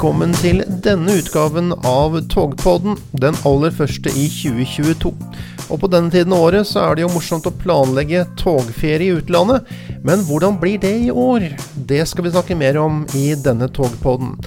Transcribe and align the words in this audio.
velkommen 0.00 0.30
til 0.40 0.62
denne 0.80 1.12
utgaven 1.20 1.74
av 1.84 2.14
Togpodden, 2.32 2.94
den 3.20 3.36
aller 3.44 3.74
første 3.76 4.08
i 4.16 4.22
2022. 4.32 5.10
Og 5.68 5.82
på 5.82 5.90
denne 5.92 6.08
tiden 6.08 6.32
av 6.32 6.46
året 6.46 6.68
så 6.70 6.86
er 6.86 6.96
det 6.96 7.04
jo 7.04 7.10
morsomt 7.12 7.44
å 7.44 7.52
planlegge 7.52 8.22
togferie 8.40 9.10
i 9.10 9.18
utlandet. 9.20 9.68
Men 10.00 10.24
hvordan 10.24 10.56
blir 10.62 10.80
det 10.80 10.94
i 11.04 11.10
år? 11.12 11.44
Det 11.76 12.00
skal 12.08 12.24
vi 12.24 12.32
snakke 12.32 12.56
mer 12.56 12.80
om 12.80 13.02
i 13.12 13.34
denne 13.44 13.68
Togpodden. 13.68 14.38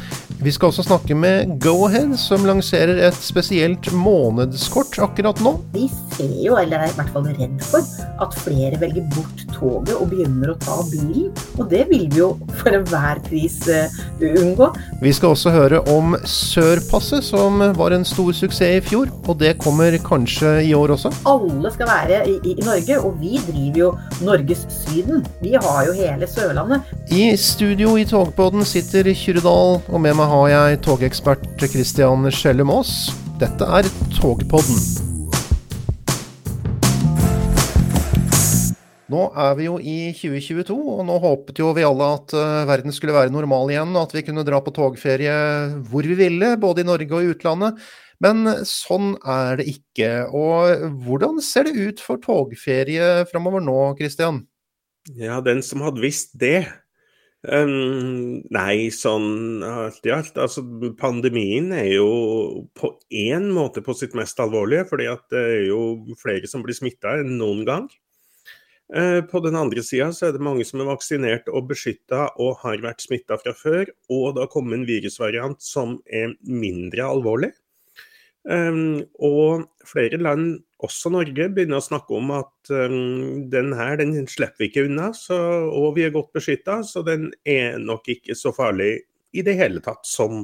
Vi 0.44 0.52
skal 0.52 0.73
også 0.73 0.84
snakke 0.84 1.16
med 1.16 1.54
Go-Ahead, 1.64 2.18
som 2.20 2.44
lanserer 2.44 2.98
et 3.07 3.16
spesielt 3.23 3.88
månedskort 3.95 4.98
akkurat 4.99 5.40
nå. 5.40 5.54
Vi 5.72 5.85
ser 6.18 6.34
jo, 6.44 6.58
eller 6.59 6.84
er 6.84 6.91
i 6.91 6.98
hvert 6.98 7.13
fall 7.13 7.30
redd 7.30 7.62
for, 7.63 7.85
at 8.20 8.35
flere 8.44 8.76
velger 8.82 9.05
bort 9.13 9.44
toget 9.54 9.94
og 9.95 10.09
begynner 10.12 10.52
å 10.52 10.55
ta 10.59 10.82
bilen. 10.90 11.30
Og 11.55 11.70
det 11.71 11.85
vil 11.88 12.09
vi 12.12 12.20
jo 12.20 12.27
for 12.59 12.76
enhver 12.76 13.21
pris 13.23 13.55
uh, 13.71 14.02
unngå. 14.20 14.68
Vi 14.99 15.13
skal 15.16 15.32
også 15.32 15.54
høre 15.55 15.80
om 15.94 16.18
Sørpasset, 16.27 17.23
som 17.23 17.63
var 17.80 17.96
en 17.96 18.04
stor 18.04 18.35
suksess 18.35 18.82
i 18.82 18.84
fjor. 18.84 19.13
Og 19.23 19.40
det 19.40 19.55
kommer 19.63 19.96
kanskje 20.04 20.57
i 20.68 20.76
år 20.76 20.98
også? 20.98 21.13
Alle 21.30 21.71
skal 21.71 21.88
være 21.88 22.20
i, 22.27 22.35
i, 22.52 22.57
Norge, 22.68 22.99
og 22.99 23.16
vi 23.23 23.40
driver 23.48 23.80
jo 23.80 23.94
Norges 24.27 24.68
Syden. 24.82 25.23
Vi 25.40 25.55
har 25.55 25.88
jo 25.88 25.96
hele 25.96 26.27
Sørlandet. 26.27 26.91
I 27.16 27.32
studio 27.40 27.96
i 27.96 28.04
Togpodden 28.10 28.68
sitter 28.68 29.07
Kyrre 29.16 29.48
og 29.48 29.99
med 30.02 30.16
meg 30.20 30.33
har 30.34 30.48
jeg 30.50 30.78
togekspert 30.82 31.44
Christian 31.62 32.26
Schelle 32.34 32.64
Maas. 32.66 33.12
Dette 33.38 33.68
er 33.70 33.86
Togpodden. 34.16 34.80
Nå 39.13 39.27
er 39.38 39.54
vi 39.60 39.68
jo 39.68 39.76
i 39.77 40.10
2022, 40.18 40.74
og 40.96 41.04
nå 41.05 41.20
håpet 41.22 41.62
jo 41.62 41.70
vi 41.77 41.85
alle 41.85 42.07
at 42.16 42.34
uh, 42.34 42.63
verden 42.66 42.96
skulle 42.96 43.13
være 43.13 43.34
normal 43.35 43.70
igjen, 43.76 43.94
og 43.94 44.07
at 44.07 44.18
vi 44.18 44.26
kunne 44.26 44.46
dra 44.48 44.57
på 44.66 44.74
togferie 44.74 45.38
hvor 45.91 46.10
vi 46.10 46.18
ville, 46.18 46.55
både 46.57 46.82
i 46.82 46.90
Norge 46.90 47.13
og 47.13 47.22
i 47.22 47.34
utlandet. 47.35 47.85
Men 48.24 48.55
sånn 48.66 49.13
er 49.22 49.62
det 49.62 49.70
ikke. 49.70 50.13
Og 50.34 50.88
hvordan 51.05 51.44
ser 51.46 51.70
det 51.70 51.77
ut 51.77 52.02
for 52.02 52.18
togferie 52.24 53.27
framover 53.29 53.62
nå, 53.62 53.77
Christian? 54.02 54.48
Ja, 55.13 55.44
den 55.46 55.62
som 55.62 55.85
hadde 55.85 56.02
visst 56.02 56.34
det. 56.41 56.63
Um, 57.44 58.40
nei, 58.55 58.88
sånn 58.96 59.63
alt 59.68 60.05
i 60.08 60.13
alt. 60.16 60.38
Altså, 60.40 60.63
pandemien 60.96 61.74
er 61.76 61.90
jo 61.98 62.08
på 62.80 62.94
én 63.12 63.50
måte 63.52 63.84
på 63.84 63.96
sitt 64.00 64.16
mest 64.16 64.40
alvorlige, 64.40 64.85
fordi 64.94 65.09
at 65.12 65.25
det 65.34 65.41
er 65.58 65.66
jo 65.68 65.81
flere 66.22 66.47
som 66.47 66.63
blir 66.63 66.78
smitta 66.78 67.18
enn 67.19 67.35
noen 67.41 67.66
gang. 67.68 67.90
Uh, 68.94 69.19
på 69.28 69.41
den 69.44 69.58
andre 69.59 69.84
sida 69.84 70.09
så 70.16 70.30
er 70.30 70.35
det 70.35 70.44
mange 70.44 70.63
som 70.68 70.84
er 70.84 70.88
vaksinert 70.91 71.50
og 71.52 71.68
beskytta 71.72 72.30
og 72.44 72.62
har 72.62 72.84
vært 72.84 73.03
smitta 73.03 73.40
fra 73.41 73.56
før, 73.57 73.91
og 74.07 74.35
det 74.35 74.46
har 74.46 74.53
kommet 74.53 74.80
en 74.80 74.88
virusvariant 74.88 75.59
som 75.63 75.97
er 76.07 76.38
mindre 76.47 77.09
alvorlig. 77.12 77.52
Um, 78.44 79.06
og 79.24 79.69
flere 79.88 80.18
land, 80.19 80.58
også 80.84 81.13
Norge, 81.13 81.47
begynner 81.56 81.80
å 81.80 81.86
snakke 81.86 82.18
om 82.18 82.34
at 82.36 82.72
um, 82.75 83.46
den 83.52 83.72
her 83.78 83.96
den 84.02 84.28
slipper 84.28 84.66
vi 84.66 84.68
ikke 84.68 84.84
unna, 84.90 85.13
så, 85.16 85.38
og 85.72 85.94
vi 85.96 86.03
er 86.08 86.16
godt 86.16 86.34
beskytta, 86.35 86.81
så 86.84 87.06
den 87.08 87.30
er 87.47 87.80
nok 87.80 88.09
ikke 88.12 88.35
så 88.35 88.52
farlig 88.56 88.97
i 89.34 89.46
det 89.47 89.56
hele 89.62 89.80
tatt 89.84 90.03
som 90.08 90.44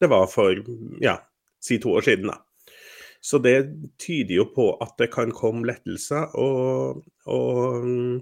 det 0.00 0.08
var 0.12 0.24
for 0.32 0.56
ja, 1.04 1.18
si 1.60 1.76
to 1.82 1.92
år 1.98 2.08
siden. 2.08 2.32
da. 2.32 2.40
Så 3.20 3.40
det 3.42 3.56
tyder 4.00 4.36
jo 4.38 4.48
på 4.54 4.70
at 4.80 4.96
det 5.00 5.10
kan 5.12 5.32
komme 5.34 5.66
lettelser, 5.68 6.32
og, 6.40 7.04
og 7.28 7.84
um, 7.84 8.20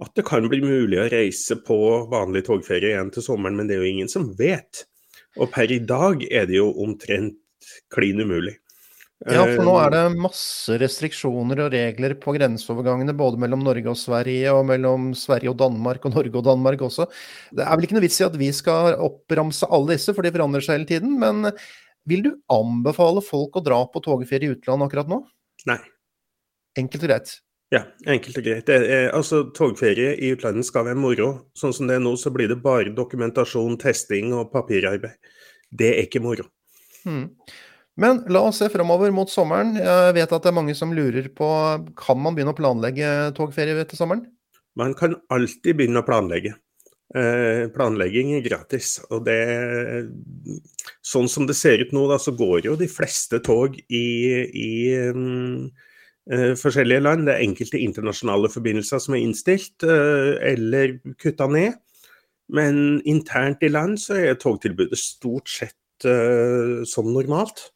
at 0.00 0.16
det 0.16 0.24
kan 0.24 0.48
bli 0.48 0.62
mulig 0.64 0.96
å 0.96 1.10
reise 1.12 1.58
på 1.60 1.76
vanlig 2.08 2.46
togferie 2.46 2.94
igjen 2.94 3.12
til 3.12 3.26
sommeren, 3.26 3.58
men 3.58 3.68
det 3.68 3.76
er 3.76 3.84
jo 3.84 3.92
ingen 3.92 4.12
som 4.12 4.30
vet. 4.38 4.86
Og 5.36 5.50
per 5.52 5.70
i 5.70 5.80
dag 5.84 6.24
er 6.32 6.48
det 6.48 6.56
jo 6.56 6.70
omtrent 6.82 7.36
klin 7.94 8.22
umulig. 8.22 8.56
Ja, 9.28 9.42
for 9.44 9.60
nå 9.66 9.74
er 9.76 9.90
det 9.92 10.02
masse 10.16 10.78
restriksjoner 10.80 11.66
og 11.66 11.74
regler 11.74 12.14
på 12.16 12.32
grenseovergangene 12.38 13.12
både 13.12 13.36
mellom 13.42 13.60
Norge 13.66 13.92
og 13.92 13.98
Sverige, 14.00 14.48
og 14.54 14.64
mellom 14.70 15.10
Sverige 15.18 15.52
og 15.52 15.58
Danmark, 15.60 16.06
og 16.08 16.14
Norge 16.14 16.40
og 16.40 16.46
Danmark 16.46 16.80
også. 16.86 17.04
Det 17.52 17.66
er 17.66 17.74
vel 17.76 17.84
ikke 17.84 17.98
noe 17.98 18.06
vits 18.06 18.16
i 18.22 18.24
at 18.24 18.38
vi 18.40 18.48
skal 18.56 18.96
oppramse 18.96 19.68
alle 19.68 19.98
disse, 19.98 20.14
for 20.16 20.24
de 20.24 20.32
forandrer 20.32 20.64
seg 20.64 20.78
hele 20.78 20.88
tiden. 20.88 21.18
Men 21.20 21.50
vil 22.08 22.24
du 22.24 22.30
anbefale 22.48 23.20
folk 23.26 23.60
å 23.60 23.64
dra 23.66 23.82
på 23.92 24.00
togferie 24.06 24.48
i 24.48 24.56
utlandet 24.56 24.88
akkurat 24.88 25.12
nå? 25.12 25.20
Nei. 25.68 25.76
Enkelt 26.80 27.04
og 27.04 27.12
greit? 27.12 27.34
Ja, 27.70 27.82
enkelt 28.08 28.40
og 28.40 28.46
greit. 28.46 28.72
Er, 28.72 29.10
altså, 29.14 29.42
Togferie 29.54 30.16
i 30.16 30.32
utlandet 30.34 30.66
skal 30.66 30.88
være 30.88 30.98
moro. 30.98 31.28
Sånn 31.58 31.74
som 31.76 31.90
det 31.90 31.98
er 31.98 32.02
nå, 32.02 32.16
så 32.18 32.32
blir 32.34 32.48
det 32.50 32.58
bare 32.64 32.94
dokumentasjon, 32.96 33.76
testing 33.78 34.32
og 34.34 34.48
papirarbeid. 34.54 35.20
Det 35.70 35.92
er 35.92 36.08
ikke 36.08 36.24
moro. 36.24 36.48
Hmm. 37.04 37.28
Men 38.00 38.22
la 38.32 38.46
oss 38.48 38.60
se 38.62 38.70
framover 38.72 39.12
mot 39.12 39.28
sommeren. 39.30 39.74
Jeg 39.76 40.16
vet 40.16 40.32
at 40.32 40.44
det 40.44 40.50
er 40.50 40.56
mange 40.56 40.74
som 40.78 40.92
lurer 40.96 41.28
på 41.36 41.48
kan 41.98 42.20
man 42.22 42.36
begynne 42.36 42.54
å 42.54 42.58
planlegge 42.58 43.10
togferie 43.36 43.84
til 43.88 44.00
sommeren? 44.00 44.24
Man 44.78 44.94
kan 44.96 45.18
alltid 45.32 45.76
begynne 45.76 46.00
å 46.00 46.06
planlegge. 46.06 46.54
Eh, 47.10 47.64
planlegging 47.74 48.36
er 48.36 48.44
gratis. 48.44 48.94
Og 49.10 49.24
det, 49.26 49.40
sånn 51.02 51.28
som 51.30 51.48
det 51.48 51.58
ser 51.58 51.82
ut 51.82 51.94
nå, 51.96 52.06
da, 52.10 52.20
så 52.22 52.34
går 52.38 52.68
jo 52.68 52.76
de 52.78 52.88
fleste 52.90 53.42
tog 53.42 53.74
i, 53.76 54.06
i 54.46 54.70
uh, 55.10 56.54
forskjellige 56.60 57.02
land. 57.02 57.26
Det 57.26 57.34
er 57.34 57.46
enkelte 57.48 57.82
internasjonale 57.82 58.52
forbindelser 58.52 59.02
som 59.02 59.18
er 59.18 59.24
innstilt 59.26 59.86
uh, 59.86 60.38
eller 60.46 61.00
kutta 61.18 61.50
ned. 61.50 61.80
Men 62.50 63.00
internt 63.06 63.62
i 63.62 63.70
land 63.70 63.98
så 64.02 64.16
er 64.18 64.38
togtilbudet 64.38 64.98
stort 64.98 65.50
sett 65.50 65.76
uh, 66.08 66.82
som 66.88 67.10
normalt. 67.12 67.70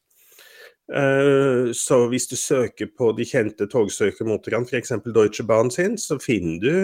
Uh, 0.93 1.73
så 1.73 2.03
hvis 2.12 2.27
du 2.29 2.37
søker 2.37 2.91
på 2.93 3.12
de 3.17 3.25
kjente 3.25 3.69
togsøkermotorene, 3.73 4.69
f.eks. 4.69 4.93
Deutsche 5.07 5.47
Bahn 5.49 5.73
sin, 5.73 5.97
så 5.99 6.19
finner 6.21 6.61
du 6.61 6.75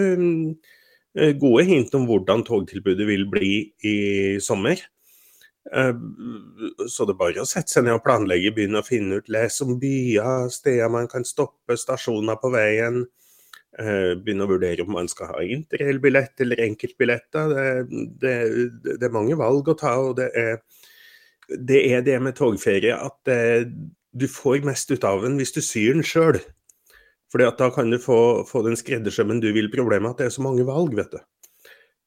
uh, 1.19 1.31
gode 1.37 1.67
hint 1.69 1.93
om 1.97 2.07
hvordan 2.09 2.45
togtilbudet 2.47 3.07
vil 3.09 3.27
bli 3.29 3.53
i 3.85 3.95
sommer. 4.41 4.81
Så 5.61 7.05
det 7.05 7.13
er 7.13 7.17
bare 7.19 7.43
å 7.43 7.45
sette 7.45 7.69
seg 7.69 7.83
ned 7.85 7.99
og 7.99 8.01
planlegge, 8.01 8.49
begynne 8.55 8.79
å 8.81 8.85
finne 8.85 9.19
ut, 9.21 9.27
lese 9.29 9.61
om 9.61 9.75
byer, 9.77 10.47
steder 10.49 10.89
man 10.89 11.05
kan 11.07 11.21
stoppe, 11.21 11.77
stasjoner 11.77 12.39
på 12.41 12.49
veien. 12.55 13.03
Begynne 13.77 14.47
å 14.47 14.49
vurdere 14.49 14.81
om 14.81 14.89
man 14.97 15.07
skal 15.07 15.29
ha 15.29 15.43
interrailbillett 15.45 16.41
eller 16.41 16.63
enkeltbilletter. 16.65 17.53
Det, 17.53 17.93
det, 18.25 18.33
det, 18.89 19.05
er 19.05 19.13
mange 19.13 19.37
valg 19.37 19.69
å 19.69 19.77
ta, 19.77 19.93
og 20.01 20.17
det 20.17 20.31
er 20.33 20.57
det 21.57 21.81
er 21.91 22.05
det 22.05 22.17
med 22.23 22.37
togferie 22.37 22.95
at 22.95 23.31
eh, 23.31 23.67
du 24.11 24.27
får 24.27 24.65
mest 24.67 24.91
ut 24.91 25.05
av 25.07 25.23
den 25.25 25.37
hvis 25.39 25.53
du 25.55 25.61
syr 25.63 25.95
den 25.95 26.05
sjøl. 26.05 26.39
For 27.31 27.39
da 27.39 27.69
kan 27.71 27.91
du 27.91 27.99
få, 28.01 28.43
få 28.47 28.63
den 28.65 28.75
skreddersømmen 28.75 29.39
du 29.39 29.53
vil. 29.55 29.71
Problemet 29.71 30.09
er 30.09 30.11
at 30.11 30.19
det 30.19 30.25
er 30.27 30.35
så 30.35 30.43
mange 30.43 30.65
valg, 30.67 30.97
vet 30.97 31.13
du. 31.13 31.21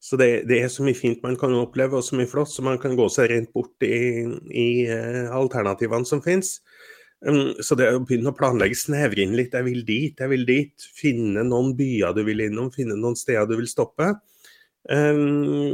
Så 0.05 0.19
det, 0.21 0.45
det, 0.45 0.59
er 0.61 0.69
så 0.69 0.83
mye 0.85 0.97
fint 0.97 1.23
man 1.25 1.37
kan 1.39 1.55
oppleve, 1.57 1.97
og 1.97 2.05
så 2.05 2.17
mye 2.17 2.29
flott, 2.29 2.51
så 2.53 2.61
man 2.61 2.77
kan 2.81 2.93
gå 2.97 3.07
seg 3.09 3.31
rent 3.31 3.49
bort 3.55 3.81
i, 3.81 4.21
i 4.53 4.67
uh, 4.85 5.31
alternativene 5.33 6.05
som 6.05 6.21
finnes. 6.21 6.59
Um, 7.25 7.55
så 7.57 7.73
det 7.79 7.87
å 7.89 8.03
begynne 8.03 8.29
å 8.29 8.37
planlegge, 8.37 8.77
snevre 8.77 9.23
inn 9.23 9.33
litt. 9.33 9.57
Jeg 9.57 9.65
vil 9.65 9.81
dit, 9.87 10.13
jeg 10.13 10.29
vil 10.29 10.45
dit. 10.45 10.87
Finne 10.93 11.47
noen 11.47 11.73
byer 11.79 12.13
du 12.13 12.21
vil 12.27 12.45
innom, 12.45 12.69
finne 12.75 12.99
noen 12.99 13.17
steder 13.17 13.49
du 13.49 13.57
vil 13.57 13.71
stoppe. 13.71 14.11
Um, 14.85 15.73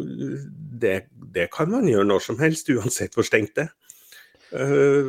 det, 0.80 1.10
det, 1.36 1.50
kan 1.54 1.72
man 1.72 1.88
gjøre 1.90 2.08
når 2.08 2.28
som 2.28 2.40
helst, 2.42 2.70
uansett 2.70 3.16
hvor 3.18 3.28
stengt 3.28 3.56
det 3.58 3.68
er. 3.68 3.74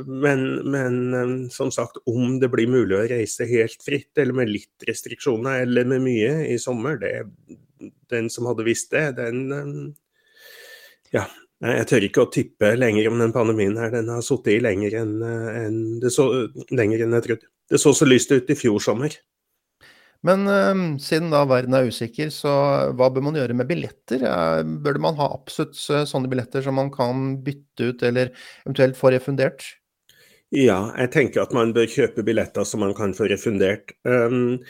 men, 0.06 0.42
men, 0.70 0.98
ehm, 1.18 1.50
som 1.50 1.72
sagt, 1.74 1.98
om 2.06 2.36
det 2.38 2.50
blir 2.52 2.70
mulig 2.70 2.94
å 2.94 3.06
reise 3.10 3.46
helt 3.50 3.82
fritt, 3.82 4.12
eller 4.16 4.36
med 4.38 4.52
litt 4.52 4.86
restriksjoner, 4.86 5.64
eller 5.64 5.88
med 5.90 6.04
mye 6.04 6.34
i 6.46 6.58
sommer, 6.62 7.00
det, 7.00 7.26
den 8.12 8.30
som 8.30 8.46
hadde 8.46 8.66
visst 8.68 8.92
det, 8.94 9.08
den 9.18 9.94
Ja. 11.12 11.26
Jeg 11.62 11.86
tør 11.86 12.02
ikke 12.02 12.22
å 12.24 12.30
tippe 12.32 12.72
lenger 12.74 13.06
om 13.06 13.20
den 13.22 13.30
pandemien 13.30 13.76
her. 13.78 13.92
Den 13.94 14.08
har 14.10 14.22
sittet 14.26 14.56
i 14.56 14.62
lenger 14.64 14.96
enn, 14.98 15.12
enn, 15.22 15.76
så, 16.10 16.24
lenger 16.74 17.04
enn 17.04 17.14
jeg 17.14 17.26
trodde. 17.28 17.50
Det 17.70 17.78
så 17.78 17.92
så 17.94 18.08
lyst 18.08 18.34
ut 18.34 18.50
i 18.50 18.56
fjor 18.58 18.82
sommer. 18.82 19.14
Men 20.26 20.46
uh, 20.46 20.82
siden 21.02 21.32
da 21.32 21.42
verden 21.50 21.74
er 21.74 21.88
usikker, 21.90 22.30
så 22.30 22.52
hva 22.94 23.10
bør 23.10 23.26
man 23.26 23.38
gjøre 23.38 23.56
med 23.58 23.70
billetter? 23.70 24.22
Uh, 24.22 24.62
bør 24.84 25.00
man 25.02 25.18
ha 25.18 25.32
absolutt 25.34 25.78
uh, 25.90 26.04
sånne 26.08 26.30
billetter 26.30 26.62
som 26.62 26.78
man 26.78 26.92
kan 26.94 27.40
bytte 27.42 27.90
ut, 27.90 28.04
eller 28.06 28.30
eventuelt 28.62 28.98
få 28.98 29.10
refundert? 29.14 29.66
Ja, 30.52 30.92
jeg 31.00 31.10
tenker 31.14 31.42
at 31.42 31.54
man 31.56 31.72
bør 31.72 31.88
kjøpe 31.88 32.22
billetter 32.26 32.66
som 32.68 32.84
man 32.84 32.94
kan 32.94 33.16
få 33.16 33.26
refundert. 33.32 33.94
Um, 34.04 34.60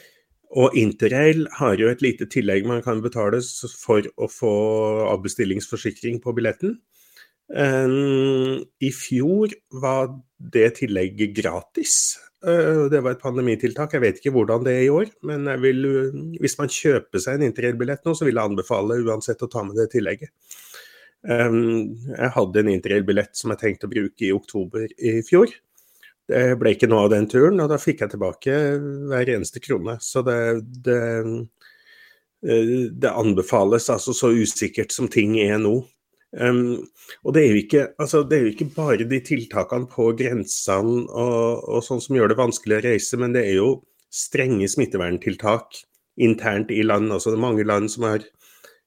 og 0.52 0.76
Interrail 0.76 1.46
har 1.58 1.80
jo 1.80 1.88
et 1.88 2.04
lite 2.04 2.28
tillegg 2.30 2.68
man 2.68 2.84
kan 2.84 3.00
betale 3.04 3.40
for 3.80 4.06
å 4.20 4.28
få 4.30 4.52
avbestillingsforsikring 5.08 6.20
på 6.22 6.34
billetten. 6.36 6.76
Um, 7.52 8.62
I 8.80 8.92
fjor 8.94 9.52
var 9.82 10.12
det 10.54 10.68
tillegget 10.80 11.34
gratis. 11.36 12.14
Eh, 12.42 12.84
det 12.90 13.00
var 13.00 13.14
et 13.14 13.22
pandemitiltak. 13.22 13.94
Jeg 13.94 14.02
vet 14.02 14.20
ikke 14.20 14.34
hvordan 14.34 14.66
det 14.66 14.76
er 14.76 14.84
i 14.86 14.92
år. 14.92 15.10
Men 15.28 15.48
vil, 15.62 15.88
hvis 16.42 16.58
man 16.60 16.72
kjøper 16.72 17.22
seg 17.22 17.38
en 17.38 17.48
interrailbillett 17.48 18.04
nå, 18.06 18.16
så 18.18 18.28
vil 18.28 18.38
jeg 18.38 18.52
anbefale 18.52 19.00
uansett 19.06 19.44
å 19.44 19.50
ta 19.52 19.64
med 19.66 19.78
det 19.78 19.90
tillegget. 19.94 20.32
Jeg 21.22 22.30
hadde 22.34 22.58
en 22.58 22.70
interrailbillett 22.72 23.36
som 23.38 23.52
jeg 23.52 23.60
tenkte 23.60 23.86
å 23.86 23.92
bruke 23.92 24.24
i 24.26 24.32
oktober 24.34 24.88
i 24.98 25.20
fjor. 25.22 25.52
Det 26.32 26.54
ble 26.58 26.74
ikke 26.74 26.88
noe 26.90 27.06
av 27.06 27.12
den 27.12 27.26
turen, 27.30 27.60
og 27.62 27.70
da 27.72 27.78
fikk 27.80 28.04
jeg 28.04 28.14
tilbake 28.14 28.58
hver 29.10 29.30
eneste 29.34 29.62
krone. 29.62 29.96
Så 30.02 30.22
det, 30.26 30.38
det, 30.86 31.00
eh, 32.46 32.84
det 32.90 33.10
anbefales 33.10 33.90
altså 33.92 34.14
så 34.16 34.30
usikkert 34.34 34.94
som 34.94 35.10
ting 35.10 35.36
er 35.42 35.58
nå. 35.62 35.80
Um, 36.32 36.88
og 37.26 37.34
det 37.36 37.42
er, 37.44 37.56
ikke, 37.60 37.86
altså, 38.00 38.22
det 38.24 38.38
er, 38.38 38.44
jo 38.46 38.52
ikke, 38.54 38.70
bare 38.72 39.04
de 39.08 39.18
tiltakene 39.20 39.88
på 39.90 40.10
grensene 40.16 41.02
og, 41.12 41.64
og 41.68 41.82
sånn 41.84 42.00
som 42.00 42.16
gjør 42.16 42.32
det 42.32 42.38
vanskelig 42.38 42.78
å 42.78 42.84
reise, 42.86 43.18
men 43.20 43.34
det 43.36 43.42
er 43.50 43.58
jo 43.58 43.72
strenge 44.12 44.68
smitteverntiltak 44.68 45.82
internt 46.24 46.72
i 46.72 46.80
land. 46.84 47.12
Altså, 47.12 47.32
det 47.32 47.40
er 47.40 47.46
mange 47.46 47.66
land 47.68 47.90
som 47.92 48.08
har 48.08 48.24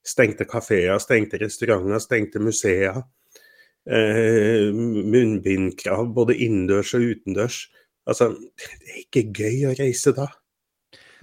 stengte 0.06 0.46
kafeer, 0.50 0.98
stengte 1.02 1.40
restauranter, 1.42 2.02
stengte 2.02 2.42
museer. 2.42 3.04
Eh, 3.86 4.72
munnbindkrav 4.74 6.10
både 6.18 6.38
innendørs 6.42 6.96
og 6.98 7.06
utendørs. 7.12 7.60
Altså, 8.10 8.32
det 8.58 8.90
er 8.90 9.04
ikke 9.04 9.28
gøy 9.34 9.70
å 9.70 9.76
reise 9.78 10.14
da. 10.18 10.30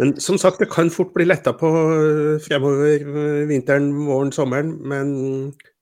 Men 0.00 0.14
som 0.22 0.38
sagt, 0.40 0.62
det 0.62 0.70
kan 0.72 0.90
fort 0.90 1.12
bli 1.14 1.26
letta 1.26 1.52
på 1.58 1.68
eh, 1.68 2.38
fremover 2.42 3.02
eh, 3.02 3.42
vinteren, 3.50 3.90
våren, 4.06 4.32
sommeren. 4.34 4.76
Men 4.88 5.12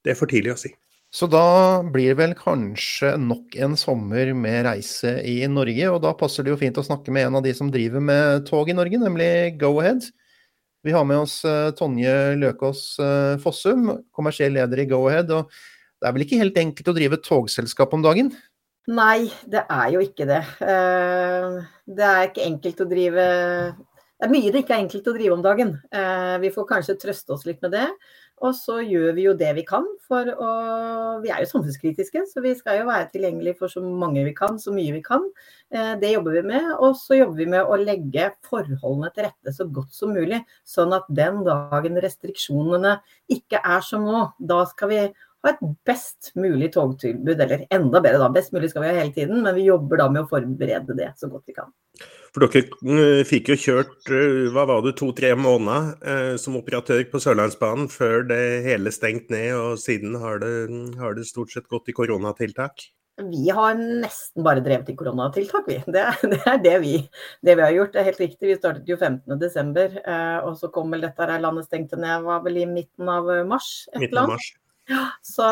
det 0.04 0.14
er 0.14 0.18
for 0.18 0.30
tidlig 0.30 0.54
å 0.54 0.60
si. 0.60 0.72
Så 1.10 1.26
da 1.26 1.82
blir 1.82 2.12
det 2.12 2.20
vel 2.20 2.32
kanskje 2.38 3.16
nok 3.18 3.56
en 3.58 3.72
sommer 3.78 4.30
med 4.38 4.62
reise 4.68 5.16
i 5.26 5.40
Norge. 5.50 5.88
Og 5.90 5.98
da 6.04 6.12
passer 6.14 6.46
det 6.46 6.52
jo 6.52 6.60
fint 6.60 6.78
å 6.78 6.86
snakke 6.86 7.10
med 7.14 7.26
en 7.26 7.40
av 7.40 7.42
de 7.42 7.54
som 7.56 7.70
driver 7.72 8.02
med 8.04 8.44
tog 8.46 8.70
i 8.70 8.76
Norge, 8.78 9.00
nemlig 9.02 9.58
Go-Ahead. 9.58 10.06
Vi 10.86 10.94
har 10.94 11.02
med 11.04 11.18
oss 11.26 11.40
uh, 11.44 11.74
Tonje 11.76 12.14
Løkås 12.40 12.84
uh, 13.02 13.34
Fossum, 13.42 13.90
kommersiell 14.16 14.54
leder 14.54 14.80
i 14.80 14.86
Go-Ahead. 14.88 15.34
og 15.34 15.50
Det 15.98 16.08
er 16.08 16.14
vel 16.14 16.24
ikke 16.24 16.40
helt 16.40 16.62
enkelt 16.62 16.92
å 16.92 16.96
drive 16.96 17.20
togselskap 17.26 17.98
om 17.98 18.06
dagen? 18.06 18.30
Nei, 18.88 19.26
det 19.50 19.66
er 19.66 19.90
jo 19.96 20.06
ikke 20.06 20.30
det. 20.30 20.40
Uh, 20.62 21.58
det 21.90 22.06
er 22.06 22.30
ikke 22.30 22.46
enkelt 22.46 22.86
å 22.86 22.88
drive 22.94 23.26
Det 23.74 24.28
er 24.28 24.32
mye 24.32 24.54
det 24.54 24.62
ikke 24.62 24.78
er 24.78 24.86
enkelt 24.86 25.10
å 25.10 25.18
drive 25.18 25.34
om 25.34 25.42
dagen. 25.44 25.76
Vi 26.40 26.54
får 26.54 26.70
kanskje 26.70 27.00
trøste 27.02 27.34
oss 27.34 27.46
litt 27.48 27.60
med 27.64 27.74
det. 27.74 27.86
Og 28.40 28.54
så 28.56 28.78
gjør 28.80 29.12
vi 29.16 29.24
jo 29.26 29.34
det 29.36 29.50
vi 29.58 29.64
kan 29.68 29.84
for 30.08 30.28
å 30.32 30.50
Vi 31.20 31.28
er 31.28 31.42
jo 31.42 31.50
samfunnskritiske, 31.50 32.22
så 32.30 32.40
vi 32.40 32.54
skal 32.56 32.78
jo 32.80 32.86
være 32.88 33.10
tilgjengelige 33.12 33.58
for 33.58 33.72
så 33.72 33.82
mange 33.84 34.22
vi 34.24 34.32
kan, 34.36 34.56
så 34.62 34.72
mye 34.72 34.94
vi 34.94 35.02
kan. 35.04 35.26
Eh, 35.68 35.92
det 36.00 36.14
jobber 36.14 36.38
vi 36.38 36.44
med. 36.48 36.70
Og 36.78 36.94
så 36.96 37.18
jobber 37.18 37.36
vi 37.42 37.48
med 37.52 37.68
å 37.68 37.76
legge 37.76 38.30
forholdene 38.48 39.10
til 39.12 39.28
rette 39.28 39.52
så 39.52 39.66
godt 39.68 39.92
som 39.92 40.14
mulig. 40.16 40.40
Sånn 40.64 40.94
at 40.96 41.10
den 41.12 41.42
dagen 41.44 42.00
restriksjonene 42.00 42.96
ikke 43.36 43.60
er 43.60 43.84
som 43.84 44.06
nå, 44.08 44.22
da 44.40 44.62
skal 44.70 44.92
vi 44.94 45.02
ha 45.44 45.52
et 45.54 45.62
best 45.88 46.32
mulig 46.38 46.70
togtilbud. 46.74 47.40
Eller 47.40 47.66
enda 47.72 48.02
bedre, 48.02 48.20
da. 48.22 48.30
Best 48.34 48.54
mulig 48.56 48.70
skal 48.72 48.84
vi 48.84 48.92
ha 48.92 48.98
hele 48.98 49.14
tiden, 49.16 49.42
men 49.44 49.56
vi 49.56 49.68
jobber 49.68 50.02
da 50.02 50.10
med 50.12 50.24
å 50.24 50.30
forberede 50.30 50.96
det 50.98 51.12
så 51.20 51.30
godt 51.32 51.48
vi 51.48 51.56
kan. 51.56 51.72
For 52.30 52.46
dere 52.46 52.62
eh, 52.94 53.24
fikk 53.26 53.50
jo 53.52 53.58
kjørt 53.58 54.12
eh, 54.14 54.46
hva 54.54 54.66
var 54.70 54.84
det, 54.84 54.94
to-tre 55.00 55.32
måneder 55.38 55.90
eh, 56.06 56.36
som 56.40 56.58
operatør 56.60 57.02
på 57.10 57.20
Sørlandsbanen 57.22 57.90
før 57.90 58.24
det 58.30 58.44
hele 58.68 58.92
stengt 58.94 59.32
ned, 59.34 59.50
og 59.58 59.82
siden 59.82 60.14
har 60.22 60.40
det, 60.44 60.54
har 61.00 61.18
det 61.18 61.26
stort 61.28 61.52
sett 61.54 61.68
gått 61.72 61.90
i 61.90 61.96
koronatiltak? 61.96 62.86
Vi 63.20 63.50
har 63.52 63.74
nesten 63.76 64.44
bare 64.46 64.62
drevet 64.64 64.88
i 64.88 64.94
koronatiltak, 64.96 65.66
vi. 65.68 65.80
Det, 65.92 66.06
det 66.30 66.40
er 66.48 66.62
det 66.62 66.76
vi, 66.84 66.94
det 67.44 67.58
vi, 67.58 67.64
har 67.66 67.74
gjort. 67.74 67.92
Det 67.92 68.00
er 68.00 68.08
helt 68.12 68.22
riktig. 68.22 68.46
Vi 68.48 68.56
startet 68.56 68.88
jo 68.88 68.96
15.12, 68.96 69.98
eh, 70.00 70.38
og 70.46 70.56
så 70.60 70.70
kom 70.72 70.94
vel 70.94 71.04
dette 71.04 71.28
her 71.28 71.42
landet 71.42 71.68
stengte 71.68 71.98
ned 72.00 72.24
var 72.24 72.46
vel 72.46 72.62
i 72.62 72.66
midten 72.70 73.10
av 73.12 73.28
mars. 73.50 73.88
Et 73.92 74.06
midten 74.06 74.22
av 74.22 74.34
mars. 74.36 74.52
Så 75.22 75.46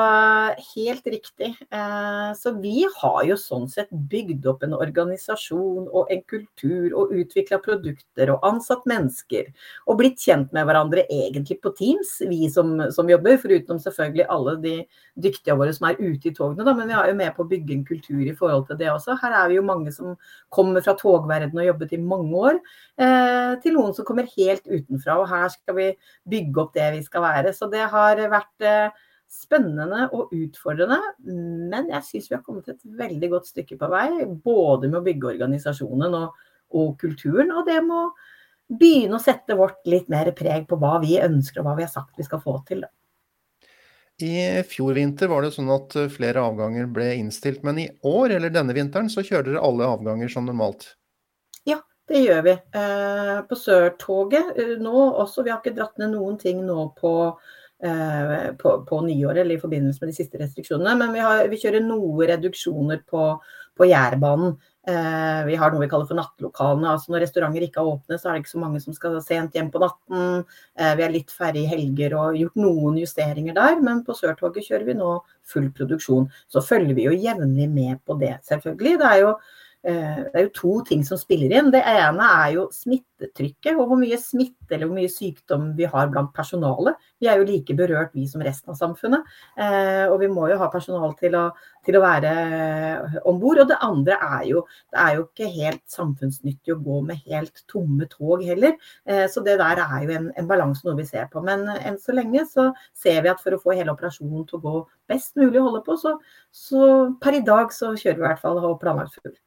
helt 0.74 1.06
riktig. 1.06 1.50
Eh, 1.70 2.30
så 2.34 2.52
vi 2.58 2.82
har 2.96 3.18
jo 3.28 3.36
sånn 3.38 3.68
sett 3.70 3.90
bygd 4.10 4.46
opp 4.50 4.64
en 4.66 4.74
organisasjon 4.74 5.86
og 5.86 6.10
en 6.10 6.22
kultur 6.30 6.94
og 6.98 7.12
utvikla 7.14 7.60
produkter 7.62 8.32
og 8.34 8.46
ansatt 8.48 8.86
mennesker. 8.90 9.50
Og 9.86 10.00
blitt 10.00 10.18
kjent 10.24 10.50
med 10.56 10.66
hverandre 10.66 11.04
egentlig 11.06 11.60
på 11.62 11.72
Teams, 11.78 12.16
vi 12.26 12.48
som, 12.50 12.74
som 12.94 13.10
jobber. 13.10 13.38
Foruten 13.38 13.82
selvfølgelig 13.82 14.26
alle 14.34 14.56
de 14.64 14.74
dyktige 15.28 15.56
våre 15.58 15.74
som 15.76 15.88
er 15.90 16.00
ute 16.00 16.30
i 16.30 16.34
togene, 16.34 16.66
da. 16.66 16.74
Men 16.74 16.90
vi 16.90 16.98
er 16.98 17.12
jo 17.12 17.18
med 17.20 17.34
på 17.36 17.46
å 17.46 17.50
bygge 17.52 17.76
en 17.76 17.86
kultur 17.88 18.22
i 18.24 18.36
forhold 18.38 18.66
til 18.70 18.80
det 18.80 18.90
også. 18.92 19.18
Her 19.22 19.36
er 19.42 19.52
vi 19.52 19.58
jo 19.60 19.66
mange 19.66 19.94
som 19.94 20.16
kommer 20.54 20.82
fra 20.84 20.96
togverdenen 20.98 21.62
og 21.62 21.70
jobbet 21.70 21.94
i 21.94 22.00
mange 22.02 22.42
år, 22.48 22.62
eh, 22.98 23.52
til 23.62 23.78
noen 23.78 23.94
som 23.94 24.08
kommer 24.08 24.26
helt 24.34 24.66
utenfra. 24.66 25.20
Og 25.22 25.30
her 25.30 25.46
skal 25.54 25.78
vi 25.78 25.92
bygge 26.34 26.64
opp 26.64 26.74
det 26.74 26.90
vi 26.96 27.04
skal 27.06 27.26
være. 27.28 27.54
Så 27.54 27.70
det 27.70 27.86
har 27.92 28.24
vært 28.32 28.66
eh, 28.66 29.04
spennende 29.28 30.06
og 30.16 30.32
utfordrende, 30.32 30.98
men 31.28 31.90
jeg 31.92 32.04
syns 32.06 32.28
vi 32.30 32.36
har 32.36 32.44
kommet 32.44 32.68
et 32.72 32.80
veldig 32.98 33.30
godt 33.34 33.50
stykke 33.50 33.76
på 33.80 33.90
vei. 33.92 34.08
Både 34.44 34.88
med 34.88 35.02
å 35.02 35.04
bygge 35.04 35.34
organisasjonen 35.34 36.16
og, 36.16 36.46
og 36.76 36.94
kulturen, 37.00 37.52
og 37.52 37.68
det 37.68 37.82
med 37.84 37.96
å 37.98 38.78
begynne 38.78 39.16
å 39.16 39.22
sette 39.22 39.56
vårt 39.56 39.84
litt 39.88 40.08
mer 40.12 40.30
preg 40.36 40.66
på 40.68 40.76
hva 40.80 40.98
vi 41.04 41.18
ønsker 41.20 41.60
og 41.60 41.68
hva 41.68 41.76
vi 41.78 41.84
har 41.86 41.92
sagt 41.92 42.16
vi 42.20 42.26
skal 42.26 42.40
få 42.44 42.56
til. 42.68 42.84
Da. 42.84 42.92
I 44.24 44.64
fjor 44.66 44.96
vinter 44.96 45.30
var 45.30 45.44
det 45.44 45.52
sånn 45.54 45.70
at 45.70 45.94
flere 46.10 46.42
avganger 46.42 46.88
ble 46.90 47.12
innstilt, 47.20 47.62
men 47.64 47.84
i 47.84 47.86
år 48.08 48.34
eller 48.38 48.52
denne 48.52 48.74
vinteren 48.76 49.12
så 49.12 49.22
kjører 49.22 49.52
dere 49.52 49.64
alle 49.64 49.88
avganger 49.88 50.32
som 50.32 50.48
normalt? 50.48 50.90
Ja, 51.68 51.78
det 52.10 52.24
gjør 52.24 52.42
vi. 52.48 52.56
Eh, 52.80 53.36
på 53.46 53.60
Sørtoget 53.60 54.56
eh, 54.58 54.74
nå 54.80 55.06
også. 55.22 55.44
Vi 55.46 55.52
har 55.52 55.62
ikke 55.62 55.76
dratt 55.76 56.00
ned 56.00 56.16
noen 56.16 56.40
ting 56.40 56.64
nå 56.66 56.90
på 56.98 57.14
Eh, 57.36 57.57
på, 57.78 58.72
på 58.88 58.96
nyåret 59.06 59.44
eller 59.44 59.54
i 59.54 59.62
forbindelse 59.62 60.02
med 60.02 60.10
de 60.10 60.16
siste 60.16 60.40
restriksjonene. 60.40 60.96
Men 60.98 61.12
vi, 61.14 61.22
har, 61.22 61.44
vi 61.46 61.60
kjører 61.62 61.84
noe 61.84 62.26
reduksjoner 62.26 63.04
på, 63.06 63.28
på 63.78 63.86
Jærbanen. 63.86 64.56
Eh, 64.88 65.44
vi 65.44 65.56
har 65.60 65.72
noe 65.72 65.82
vi 65.82 65.88
kaller 65.90 66.08
for 66.08 66.16
nattlokalene. 66.16 66.88
altså 66.94 67.12
Når 67.12 67.26
restauranter 67.26 67.66
ikke 67.66 67.82
er 67.82 67.90
åpne, 67.90 68.16
så 68.18 68.28
er 68.28 68.36
det 68.36 68.42
ikke 68.42 68.54
så 68.54 68.62
mange 68.62 68.80
som 68.80 68.96
skal 68.96 69.18
sent 69.24 69.58
hjem 69.58 69.68
på 69.74 69.82
natten. 69.82 70.44
Eh, 70.78 70.94
vi 70.96 71.04
er 71.04 71.14
litt 71.14 71.34
færre 71.34 71.60
i 71.60 71.68
helger 71.68 72.16
og 72.16 72.38
gjort 72.40 72.58
noen 72.58 72.98
justeringer 73.02 73.56
der. 73.58 73.78
Men 73.84 74.02
på 74.06 74.16
Sørtoget 74.16 74.66
kjører 74.66 74.88
vi 74.88 74.98
nå 74.98 75.14
full 75.46 75.68
produksjon. 75.76 76.28
Så 76.48 76.64
følger 76.64 76.96
vi 76.96 77.08
jo 77.08 77.16
jevnlig 77.16 77.68
med 77.72 78.02
på 78.06 78.16
det, 78.22 78.38
selvfølgelig. 78.48 78.98
Det 79.02 79.10
er 79.12 79.24
jo 79.26 79.32
Eh, 79.32 79.67
det 79.82 80.34
er 80.34 80.44
jo 80.48 80.54
to 80.56 80.72
ting 80.88 81.04
som 81.06 81.18
spiller 81.20 81.52
inn. 81.54 81.70
Det 81.72 81.80
ene 81.86 82.26
er 82.42 82.54
jo 82.56 82.64
smittetrykket 82.74 83.78
og 83.78 83.86
hvor 83.92 84.00
mye 84.00 84.18
smitte 84.20 84.74
eller 84.74 84.88
hvor 84.88 84.98
mye 84.98 85.10
sykdom 85.12 85.70
vi 85.78 85.86
har 85.88 86.10
blant 86.12 86.32
personalet. 86.34 86.98
Vi 87.22 87.28
er 87.30 87.38
jo 87.38 87.46
like 87.48 87.76
berørt 87.78 88.14
vi 88.14 88.26
som 88.30 88.42
resten 88.44 88.74
av 88.74 88.78
samfunnet. 88.80 89.26
Eh, 89.56 90.04
og 90.10 90.18
vi 90.22 90.28
må 90.32 90.48
jo 90.50 90.58
ha 90.60 90.68
personal 90.72 91.14
til 91.18 91.36
å, 91.38 91.44
til 91.86 91.98
å 91.98 92.02
være 92.02 92.32
om 93.30 93.38
bord. 93.40 93.62
Og 93.62 93.70
det 93.70 93.78
andre 93.86 94.18
er 94.28 94.44
jo 94.50 94.64
det 94.92 95.00
er 95.04 95.16
jo 95.16 95.26
ikke 95.28 95.50
helt 95.54 95.84
samfunnsnyttig 95.94 96.74
å 96.74 96.80
gå 96.82 97.00
med 97.08 97.22
helt 97.30 97.64
tomme 97.70 98.08
tog 98.10 98.44
heller. 98.46 98.76
Eh, 99.06 99.26
så 99.30 99.44
det 99.46 99.58
der 99.62 99.82
er 99.84 99.98
jo 100.04 100.14
en, 100.18 100.30
en 100.34 100.50
balanse 100.50 100.86
noe 100.86 100.98
vi 100.98 101.06
ser 101.08 101.30
på. 101.32 101.42
Men 101.46 101.68
enn 101.78 102.00
så 102.02 102.16
lenge 102.16 102.44
så 102.50 102.70
ser 102.98 103.22
vi 103.22 103.32
at 103.32 103.42
for 103.44 103.54
å 103.54 103.62
få 103.62 103.78
hele 103.78 103.94
operasjonen 103.94 104.46
til 104.48 104.58
å 104.58 104.64
gå 104.66 104.78
best 105.10 105.38
mulig 105.38 105.60
å 105.60 105.68
holde 105.68 105.84
på, 105.86 105.96
så, 106.00 106.18
så 106.54 106.88
per 107.22 107.38
i 107.38 107.44
dag 107.46 107.72
så 107.74 107.94
kjører 107.94 108.18
vi 108.18 108.26
i 108.26 108.28
hvert 108.28 108.42
fall 108.42 108.60
og 108.60 108.80
planlagt 108.82 109.16
fullt. 109.18 109.40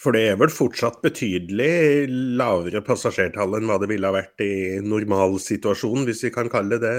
For 0.00 0.16
det 0.16 0.22
er 0.30 0.38
vel 0.40 0.52
fortsatt 0.52 1.02
betydelig 1.04 2.08
lavere 2.40 2.80
passasjertall 2.84 3.58
enn 3.58 3.68
hva 3.68 3.76
det 3.82 3.90
ville 3.90 4.08
ha 4.08 4.16
vært 4.16 4.40
i 4.44 4.80
normalsituasjonen, 4.80 6.06
hvis 6.08 6.24
vi 6.26 6.32
kan 6.32 6.48
kalle 6.52 6.80
det 6.80 6.94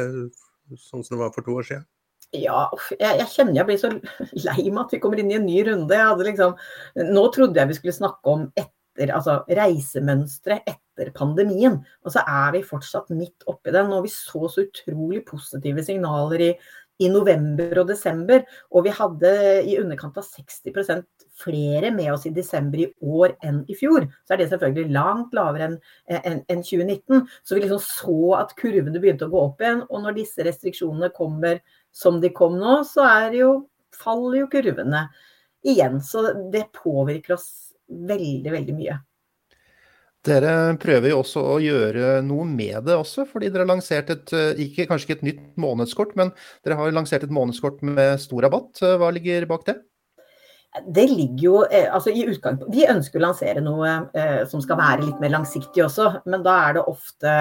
sånn 0.77 1.01
som 1.01 1.15
det 1.15 1.23
var 1.23 1.33
for 1.33 1.45
to 1.45 1.57
år 1.57 1.67
siden? 1.69 1.87
Ja, 2.33 2.65
jeg, 2.95 3.17
jeg, 3.19 3.27
kjenner 3.29 3.59
jeg 3.59 3.69
blir 3.69 3.81
så 3.81 3.91
lei 4.47 4.69
meg 4.69 4.85
at 4.85 4.93
vi 4.95 5.01
kommer 5.01 5.21
inn 5.21 5.33
i 5.33 5.39
en 5.39 5.49
ny 5.49 5.59
runde. 5.67 5.99
Liksom, 6.29 6.55
nå 7.09 7.25
trodde 7.33 7.61
jeg 7.61 7.71
vi 7.71 7.79
skulle 7.79 7.97
snakke 7.97 8.37
om 8.37 8.47
etter, 8.53 9.09
altså 9.13 9.39
reisemønstre 9.49 10.59
etter 10.61 11.09
pandemien. 11.17 11.79
Og 12.05 12.13
så 12.13 12.21
er 12.29 12.55
vi 12.55 12.63
fortsatt 12.65 13.09
midt 13.13 13.45
oppi 13.49 13.73
den. 13.73 13.93
Og 13.93 14.05
vi 14.05 14.13
så 14.13 14.45
så 14.49 14.65
utrolig 14.65 15.23
positive 15.29 15.85
signaler 15.85 16.47
i 16.49 16.53
i 17.01 17.09
november 17.11 17.81
og 17.81 17.87
desember, 17.89 18.43
og 18.71 18.85
vi 18.85 18.93
hadde 18.93 19.31
i 19.65 19.77
underkant 19.81 20.17
av 20.19 20.27
60 20.27 21.01
flere 21.39 21.91
med 21.91 22.11
oss 22.13 22.25
i 22.29 22.33
desember 22.33 22.83
i 22.83 22.89
år 23.01 23.35
enn 23.45 23.63
i 23.71 23.75
fjor, 23.77 24.05
så 24.25 24.35
er 24.35 24.41
det 24.41 24.49
selvfølgelig 24.51 24.93
langt 24.95 25.33
lavere 25.35 25.69
enn 25.71 25.77
en, 26.19 26.41
en 26.47 26.63
2019. 26.63 27.23
Så 27.43 27.57
vi 27.57 27.63
liksom 27.63 27.81
så 27.83 28.17
at 28.39 28.55
kurvene 28.59 29.01
begynte 29.01 29.27
å 29.27 29.33
gå 29.33 29.45
opp 29.49 29.63
igjen. 29.63 29.83
Og 29.89 30.03
når 30.05 30.19
disse 30.19 30.45
restriksjonene 30.45 31.13
kommer 31.15 31.63
som 31.93 32.19
de 32.21 32.33
kom 32.35 32.59
nå, 32.61 32.81
så 32.87 33.07
jo, 33.33 33.55
faller 33.97 34.43
jo 34.43 34.51
kurvene 34.53 35.07
igjen. 35.65 35.99
Så 36.05 36.27
det 36.53 36.69
påvirker 36.75 37.37
oss 37.37 37.49
veldig, 37.87 38.53
veldig 38.53 38.77
mye. 38.77 38.99
Dere 40.23 40.51
prøver 40.79 41.11
jo 41.11 41.17
også 41.19 41.41
å 41.51 41.55
gjøre 41.59 42.21
noe 42.23 42.45
med 42.47 42.85
det 42.87 42.95
også, 42.95 43.25
fordi 43.27 43.49
dere 43.51 43.65
har 43.65 43.73
lansert 43.73 44.11
et 44.13 44.31
eh, 44.31 44.61
ikke, 44.69 44.85
kanskje 44.87 45.09
ikke 45.09 45.17
et 45.17 45.25
nytt 45.27 45.41
månedskort, 45.59 46.13
men 46.15 46.31
dere 46.63 46.77
har 46.79 46.95
lansert 46.95 47.25
et 47.27 47.33
månedskort 47.33 47.81
med 47.83 48.21
stor 48.23 48.45
rabatt. 48.45 48.79
Eh, 48.79 48.95
hva 49.01 49.09
ligger 49.11 49.49
bak 49.49 49.65
det? 49.67 49.81
Det 50.73 51.05
ligger 51.05 51.43
jo 51.43 51.57
eh, 51.67 51.85
altså 51.93 52.09
i 52.09 52.25
utgang, 52.25 52.57
Vi 52.73 52.87
ønsker 52.89 53.21
å 53.21 53.27
lansere 53.27 53.61
noe 53.61 53.89
eh, 54.17 54.41
som 54.49 54.61
skal 54.63 54.79
være 54.79 55.05
litt 55.05 55.19
mer 55.21 55.35
langsiktig 55.35 55.83
også, 55.85 56.09
men 56.25 56.45
da 56.45 56.55
er 56.67 56.79
det 56.79 56.85
ofte 56.89 57.33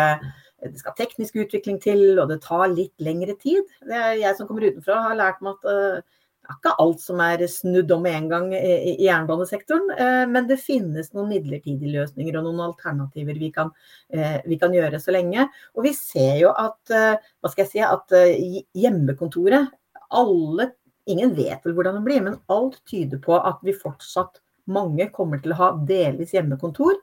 det 0.62 0.78
skal 0.78 0.94
teknisk 0.94 1.40
utvikling 1.42 1.78
til, 1.82 2.02
og 2.22 2.28
det 2.30 2.42
tar 2.44 2.68
litt 2.70 2.94
lengre 3.02 3.34
tid. 3.40 3.66
Jeg 3.90 4.36
som 4.38 4.46
kommer 4.46 4.68
utenfra 4.68 5.00
har 5.08 5.16
lært 5.18 5.40
meg 5.42 5.56
at 5.56 5.72
eh, 5.72 6.20
det 6.42 6.50
er 6.50 6.58
ikke 6.58 6.74
alt 6.84 7.02
som 7.02 7.20
er 7.22 7.42
snudd 7.50 7.90
om 7.94 8.02
med 8.04 8.18
en 8.18 8.28
gang 8.30 8.46
i, 8.54 8.60
i 8.92 9.06
jernbanesektoren, 9.06 9.90
eh, 9.96 10.22
men 10.30 10.46
det 10.50 10.60
finnes 10.62 11.10
noen 11.16 11.32
midlertidige 11.32 11.96
løsninger 11.96 12.38
og 12.38 12.46
noen 12.46 12.62
alternativer 12.68 13.38
vi 13.40 13.50
kan, 13.54 13.70
uh, 14.14 14.38
vi 14.44 14.58
kan 14.60 14.74
gjøre 14.76 15.00
så 15.02 15.14
lenge. 15.14 15.48
Og 15.78 15.86
vi 15.86 15.94
ser 15.96 16.42
jo 16.42 16.52
at, 16.52 16.80
hva 16.92 17.52
skal 17.52 17.64
jeg 17.64 17.72
si, 17.72 17.82
at 17.86 18.74
hjemmekontoret 18.76 19.70
alle 20.12 20.72
Ingen 21.11 21.35
vet 21.35 21.64
vel 21.66 21.75
hvordan 21.76 21.99
det 21.99 22.06
blir, 22.06 22.23
men 22.25 22.40
alt 22.52 22.78
tyder 22.88 23.18
på 23.23 23.35
at 23.38 23.62
vi 23.66 23.75
fortsatt 23.75 24.42
mange 24.71 25.09
kommer 25.14 25.40
til 25.42 25.54
å 25.54 25.59
ha 25.59 25.68
delvis 25.88 26.35
hjemmekontor 26.37 26.99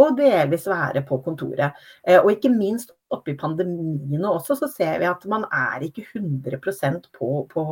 og 0.00 0.16
delvis 0.16 0.64
være 0.70 1.02
på 1.08 1.18
kontoret. 1.24 1.76
Eh, 2.06 2.20
og 2.20 2.30
ikke 2.32 2.52
minst 2.52 2.94
oppi 3.12 3.34
pandemiene 3.38 4.30
også, 4.30 4.56
så 4.56 4.68
ser 4.72 5.02
vi 5.02 5.10
at 5.10 5.26
man 5.28 5.44
er 5.52 5.84
ikke 5.84 6.06
100% 6.14 7.10
på, 7.12 7.32
på, 7.52 7.64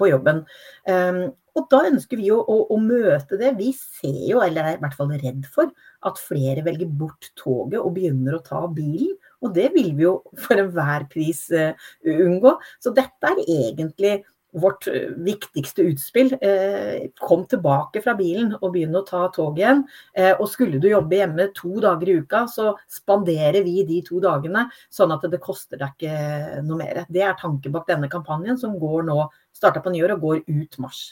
på 0.00 0.08
jobben. 0.08 0.46
Um, 0.88 1.26
og 1.56 1.68
da 1.72 1.82
ønsker 1.88 2.20
vi 2.20 2.28
jo 2.30 2.38
å, 2.40 2.56
å, 2.72 2.76
møte 2.80 3.38
det. 3.40 3.54
Vi 3.56 3.70
ser 3.76 4.24
jo, 4.28 4.40
eller 4.44 4.64
er 4.64 4.78
i 4.78 4.80
hvert 4.82 4.96
fall 4.96 5.12
redd 5.12 5.44
for, 5.52 5.72
at 6.08 6.20
flere 6.20 6.64
velger 6.64 6.88
bort 7.00 7.30
toget 7.36 7.80
og 7.80 7.94
begynner 7.96 8.36
å 8.36 8.42
ta 8.44 8.62
bilen. 8.68 9.14
Og 9.44 9.52
det 9.56 9.70
vil 9.74 9.92
vi 9.96 10.06
jo 10.06 10.18
for 10.40 10.60
enhver 10.60 11.04
pris 11.12 11.46
uh, 11.52 11.72
unngå. 12.08 12.56
Så 12.80 12.92
dette 12.96 13.32
er 13.32 13.44
egentlig 13.44 14.18
vårt 14.52 14.86
eh, 14.86 15.10
viktigste 15.16 15.82
utspill. 15.82 16.32
Eh, 16.40 17.08
kom 17.20 17.44
tilbake 17.46 18.02
fra 18.04 18.14
bilen 18.18 18.54
og 18.60 18.72
begynn 18.74 18.96
å 18.96 19.04
ta 19.06 19.26
tog 19.34 19.58
igjen. 19.58 19.84
Eh, 20.16 20.32
og 20.34 20.48
skulle 20.50 20.80
du 20.82 20.88
jobbe 20.90 21.20
hjemme 21.20 21.48
to 21.56 21.74
dager 21.82 22.10
i 22.10 22.18
uka, 22.22 22.44
så 22.50 22.72
spanderer 22.90 23.62
vi 23.66 23.82
de 23.88 24.00
to 24.06 24.20
dagene, 24.22 24.66
sånn 24.92 25.14
at 25.14 25.26
det 25.30 25.42
koster 25.42 25.80
deg 25.80 25.96
ikke 25.96 26.62
noe 26.66 26.80
mer. 26.80 27.04
Det 27.12 27.24
er 27.24 27.36
tanken 27.40 27.74
bak 27.74 27.88
denne 27.90 28.10
kampanjen, 28.12 28.58
som 28.60 28.78
går 28.80 29.06
nå, 29.08 29.20
starta 29.56 29.82
på 29.84 29.92
nyår 29.94 30.16
og 30.16 30.26
går 30.26 30.42
ut 30.48 30.80
mars. 30.82 31.08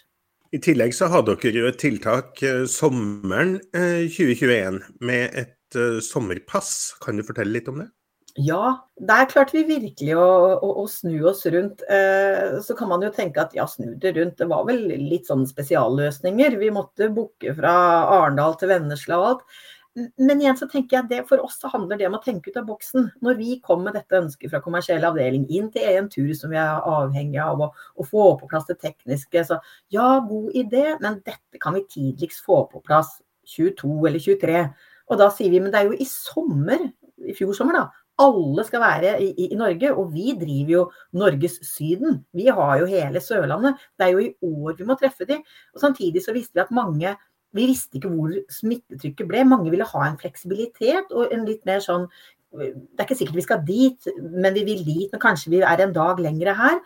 I 0.55 0.61
tillegg 0.63 0.93
så 0.95 1.09
har 1.11 1.25
dere 1.27 1.51
jo 1.51 1.67
et 1.67 1.81
tiltak 1.83 2.39
sommeren 2.71 3.57
2021 3.75 4.79
med 5.03 5.35
et 5.35 5.79
sommerpass. 6.07 6.95
Kan 7.03 7.19
du 7.19 7.25
fortelle 7.27 7.57
litt 7.57 7.71
om 7.73 7.81
det? 7.83 7.89
Ja, 8.35 8.89
der 8.99 9.29
klarte 9.31 9.55
vi 9.55 9.63
virkelig 9.69 10.17
å, 10.19 10.27
å, 10.59 10.71
å 10.83 10.85
snu 10.91 11.21
oss 11.31 11.45
rundt. 11.55 11.85
Eh, 11.87 12.57
så 12.67 12.75
kan 12.75 12.91
man 12.91 13.05
jo 13.07 13.13
tenke 13.15 13.45
at 13.45 13.55
ja, 13.55 13.67
snu 13.71 13.93
det 14.03 14.17
rundt. 14.17 14.41
Det 14.41 14.49
var 14.51 14.65
vel 14.67 14.89
litt 14.91 15.31
sånn 15.31 15.45
spesialløsninger. 15.47 16.57
Vi 16.59 16.73
måtte 16.75 17.13
booke 17.15 17.55
fra 17.55 17.75
Arendal 18.17 18.59
til 18.59 18.73
Vennesla 18.73 19.21
og 19.21 19.29
alt. 19.29 19.47
Men 19.95 20.41
igjen 20.43 20.57
så 20.59 20.67
tenker 20.67 20.97
jeg 20.97 21.07
det 21.13 21.21
for 21.29 21.39
oss 21.47 21.61
så 21.63 21.71
handler 21.71 22.01
det 22.01 22.09
om 22.09 22.17
å 22.19 22.23
tenke 22.25 22.51
ut 22.51 22.59
av 22.59 22.67
boksen. 22.67 23.07
Når 23.23 23.39
vi 23.39 23.61
kom 23.63 23.85
med 23.87 23.95
dette 23.95 24.19
ønsket 24.19 24.51
fra 24.51 24.59
kommersiell 24.65 25.07
avdeling 25.07 25.47
inn 25.47 25.71
til 25.75 25.87
en 25.93 26.11
tur 26.11 26.33
som 26.35 26.51
vi 26.51 26.59
er 26.59 26.83
avhengig 26.91 27.39
av 27.39 27.63
å, 27.63 27.71
å 27.71 28.07
få 28.09 28.33
på 28.41 28.51
plass 28.51 28.67
det 28.67 28.81
tekniske, 28.83 29.45
så 29.47 29.61
ja, 29.95 30.09
god 30.27 30.51
idé, 30.59 30.89
men 30.99 31.23
dette 31.23 31.63
kan 31.63 31.79
vi 31.79 31.87
tidligst 31.87 32.43
få 32.43 32.65
på 32.73 32.83
plass 32.83 33.21
22 33.55 33.95
eller 34.11 34.27
23. 34.27 34.65
Og 35.13 35.23
da 35.23 35.31
sier 35.31 35.55
vi 35.55 35.63
men 35.63 35.71
det 35.71 35.85
er 35.85 35.93
jo 35.93 36.03
i 36.03 36.09
sommer, 36.11 36.89
i 37.23 37.37
fjor 37.39 37.55
sommer 37.55 37.79
da, 37.79 37.87
alle 38.23 38.65
skal 38.67 38.83
være 38.83 39.13
i, 39.23 39.31
i, 39.47 39.57
Norge, 39.59 39.91
og 39.95 40.13
vi 40.15 40.35
driver 40.39 40.73
jo 40.73 40.83
Norges 41.19 41.59
Syden. 41.67 42.21
Vi 42.33 42.47
har 42.47 42.79
jo 42.79 42.89
hele 42.91 43.21
Sørlandet. 43.21 43.81
Det 43.99 44.07
er 44.07 44.13
jo 44.15 44.23
i 44.23 44.35
år 44.43 44.77
vi 44.79 44.87
må 44.89 44.97
treffe 45.01 45.27
de. 45.29 45.41
Og 45.75 45.83
Samtidig 45.83 46.23
så 46.25 46.35
visste 46.37 46.55
vi 46.59 46.67
at 46.67 46.75
mange 46.75 47.17
Vi 47.55 47.69
visste 47.71 48.01
ikke 48.01 48.11
hvor 48.11 48.33
smittetrykket 48.51 49.29
ble. 49.31 49.45
Mange 49.47 49.71
ville 49.71 49.87
ha 49.87 50.07
en 50.09 50.17
fleksibilitet 50.19 51.13
og 51.15 51.31
en 51.31 51.45
litt 51.47 51.63
mer 51.63 51.79
sånn 51.79 52.09
Det 52.51 52.99
er 52.99 53.05
ikke 53.05 53.19
sikkert 53.19 53.39
vi 53.39 53.45
skal 53.47 53.63
dit, 53.67 54.09
men 54.19 54.55
vi 54.55 54.65
vil 54.67 54.83
dit. 54.87 55.07
Men 55.13 55.23
kanskje 55.23 55.53
vi 55.53 55.61
er 55.63 55.83
en 55.83 55.95
dag 55.95 56.19
lengre 56.23 56.55
her. 56.59 56.81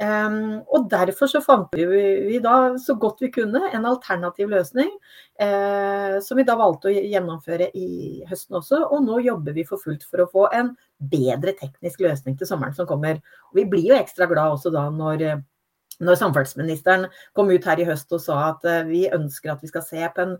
Um, 0.00 0.62
og 0.72 0.86
derfor 0.90 1.28
så 1.28 1.42
fant 1.44 1.74
vi, 1.76 1.84
vi, 1.84 2.38
da 2.42 2.72
så 2.80 2.94
godt 2.98 3.20
vi 3.20 3.28
kunne 3.30 3.60
en 3.76 3.84
alternativ 3.86 4.48
løsning, 4.50 4.88
uh, 5.36 6.16
som 6.24 6.40
vi 6.40 6.46
da 6.48 6.56
valgte 6.58 6.88
å 6.88 6.94
gjennomføre 6.94 7.68
i 7.76 8.22
høsten 8.30 8.56
også. 8.58 8.80
Og 8.88 9.04
nå 9.04 9.20
jobber 9.26 9.54
vi 9.56 9.66
for 9.68 9.82
fullt 9.82 10.06
for 10.08 10.24
å 10.24 10.30
få 10.32 10.46
en 10.56 10.72
bedre 11.12 11.54
teknisk 11.60 12.02
løsning 12.02 12.38
til 12.40 12.48
sommeren 12.48 12.74
som 12.76 12.88
kommer. 12.88 13.20
Og 13.52 13.60
vi 13.60 13.68
blir 13.68 13.92
jo 13.92 13.98
ekstra 13.98 14.26
glad 14.30 14.56
også 14.56 14.72
da 14.74 14.88
når, 14.94 15.26
når 16.00 16.20
samferdselsministeren 16.24 17.06
kom 17.36 17.52
ut 17.52 17.68
her 17.68 17.84
i 17.84 17.86
høst 17.92 18.16
og 18.16 18.24
sa 18.24 18.40
at 18.48 18.64
uh, 18.64 18.82
vi 18.88 19.04
ønsker 19.12 19.52
at 19.52 19.62
vi 19.62 19.70
skal 19.70 19.86
se 19.86 20.02
på 20.08 20.24
en, 20.24 20.38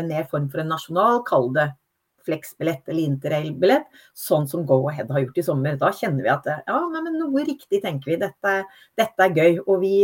en 0.00 0.10
mer 0.10 0.26
form 0.32 0.48
for 0.50 0.64
en 0.64 0.72
nasjonal, 0.74 1.22
kall 1.28 1.52
det 1.54 1.70
Flex-billett 2.24 2.88
eller 2.88 3.02
interrail-billett, 3.04 3.88
sånn 4.16 4.48
som 4.50 4.66
Go-Ahead 4.68 5.12
har 5.12 5.24
gjort 5.24 5.40
i 5.40 5.46
sommer. 5.46 5.78
Da 5.80 5.92
kjenner 5.94 6.24
vi 6.24 6.32
at 6.32 6.48
ja, 6.66 6.78
men 6.92 7.10
noe 7.18 7.44
riktig 7.46 7.82
tenker 7.84 8.14
vi. 8.14 8.20
Dette, 8.22 8.54
dette 8.98 9.26
er 9.26 9.36
gøy. 9.36 9.58
Og 9.66 9.82
vi 9.84 9.96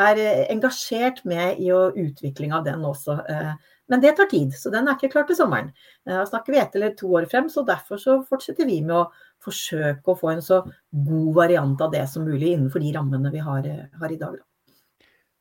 er 0.00 0.18
eh, 0.18 0.44
engasjert 0.54 1.22
med 1.28 1.60
i 1.62 1.70
utvikling 1.70 2.54
av 2.54 2.64
den 2.66 2.84
også. 2.86 3.18
Eh, 3.30 3.52
men 3.92 4.00
det 4.00 4.14
tar 4.16 4.30
tid, 4.30 4.54
så 4.56 4.72
den 4.72 4.88
er 4.88 4.96
ikke 4.96 5.12
klar 5.12 5.26
til 5.28 5.36
sommeren. 5.36 5.68
Da 6.08 6.22
snakker 6.24 6.54
vi 6.54 6.60
ett 6.62 6.76
eller 6.78 6.94
to 6.96 7.10
år 7.18 7.26
frem, 7.28 7.50
så 7.52 7.66
derfor 7.68 8.00
så 8.00 8.16
fortsetter 8.24 8.64
vi 8.64 8.78
med 8.80 8.96
å 8.96 9.04
forsøke 9.44 10.08
å 10.08 10.16
få 10.18 10.32
en 10.32 10.42
så 10.44 10.62
god 11.04 11.30
variant 11.36 11.84
av 11.84 11.92
det 11.92 12.06
som 12.08 12.24
mulig 12.24 12.54
innenfor 12.54 12.80
de 12.80 12.94
rammene 12.96 13.32
vi 13.34 13.44
har, 13.44 13.66
eh, 13.68 13.86
har 14.00 14.12
i 14.12 14.20
dag. 14.20 14.38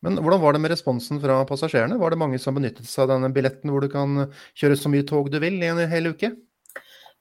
Men 0.03 0.19
hvordan 0.19 0.41
var 0.43 0.55
det 0.55 0.61
med 0.63 0.73
responsen 0.73 1.21
fra 1.23 1.41
passasjerene? 1.47 1.97
Var 2.01 2.11
det 2.11 2.19
mange 2.19 2.39
som 2.41 2.55
benyttet 2.57 2.89
seg 2.89 3.05
av 3.05 3.15
denne 3.15 3.31
billetten 3.35 3.71
hvor 3.71 3.83
du 3.85 3.89
kan 3.91 4.25
kjøre 4.59 4.79
så 4.79 4.91
mye 4.91 5.05
tog 5.07 5.29
du 5.31 5.39
vil 5.43 5.61
i 5.63 5.69
en 5.71 5.79
hel 5.89 6.11
uke? 6.11 6.33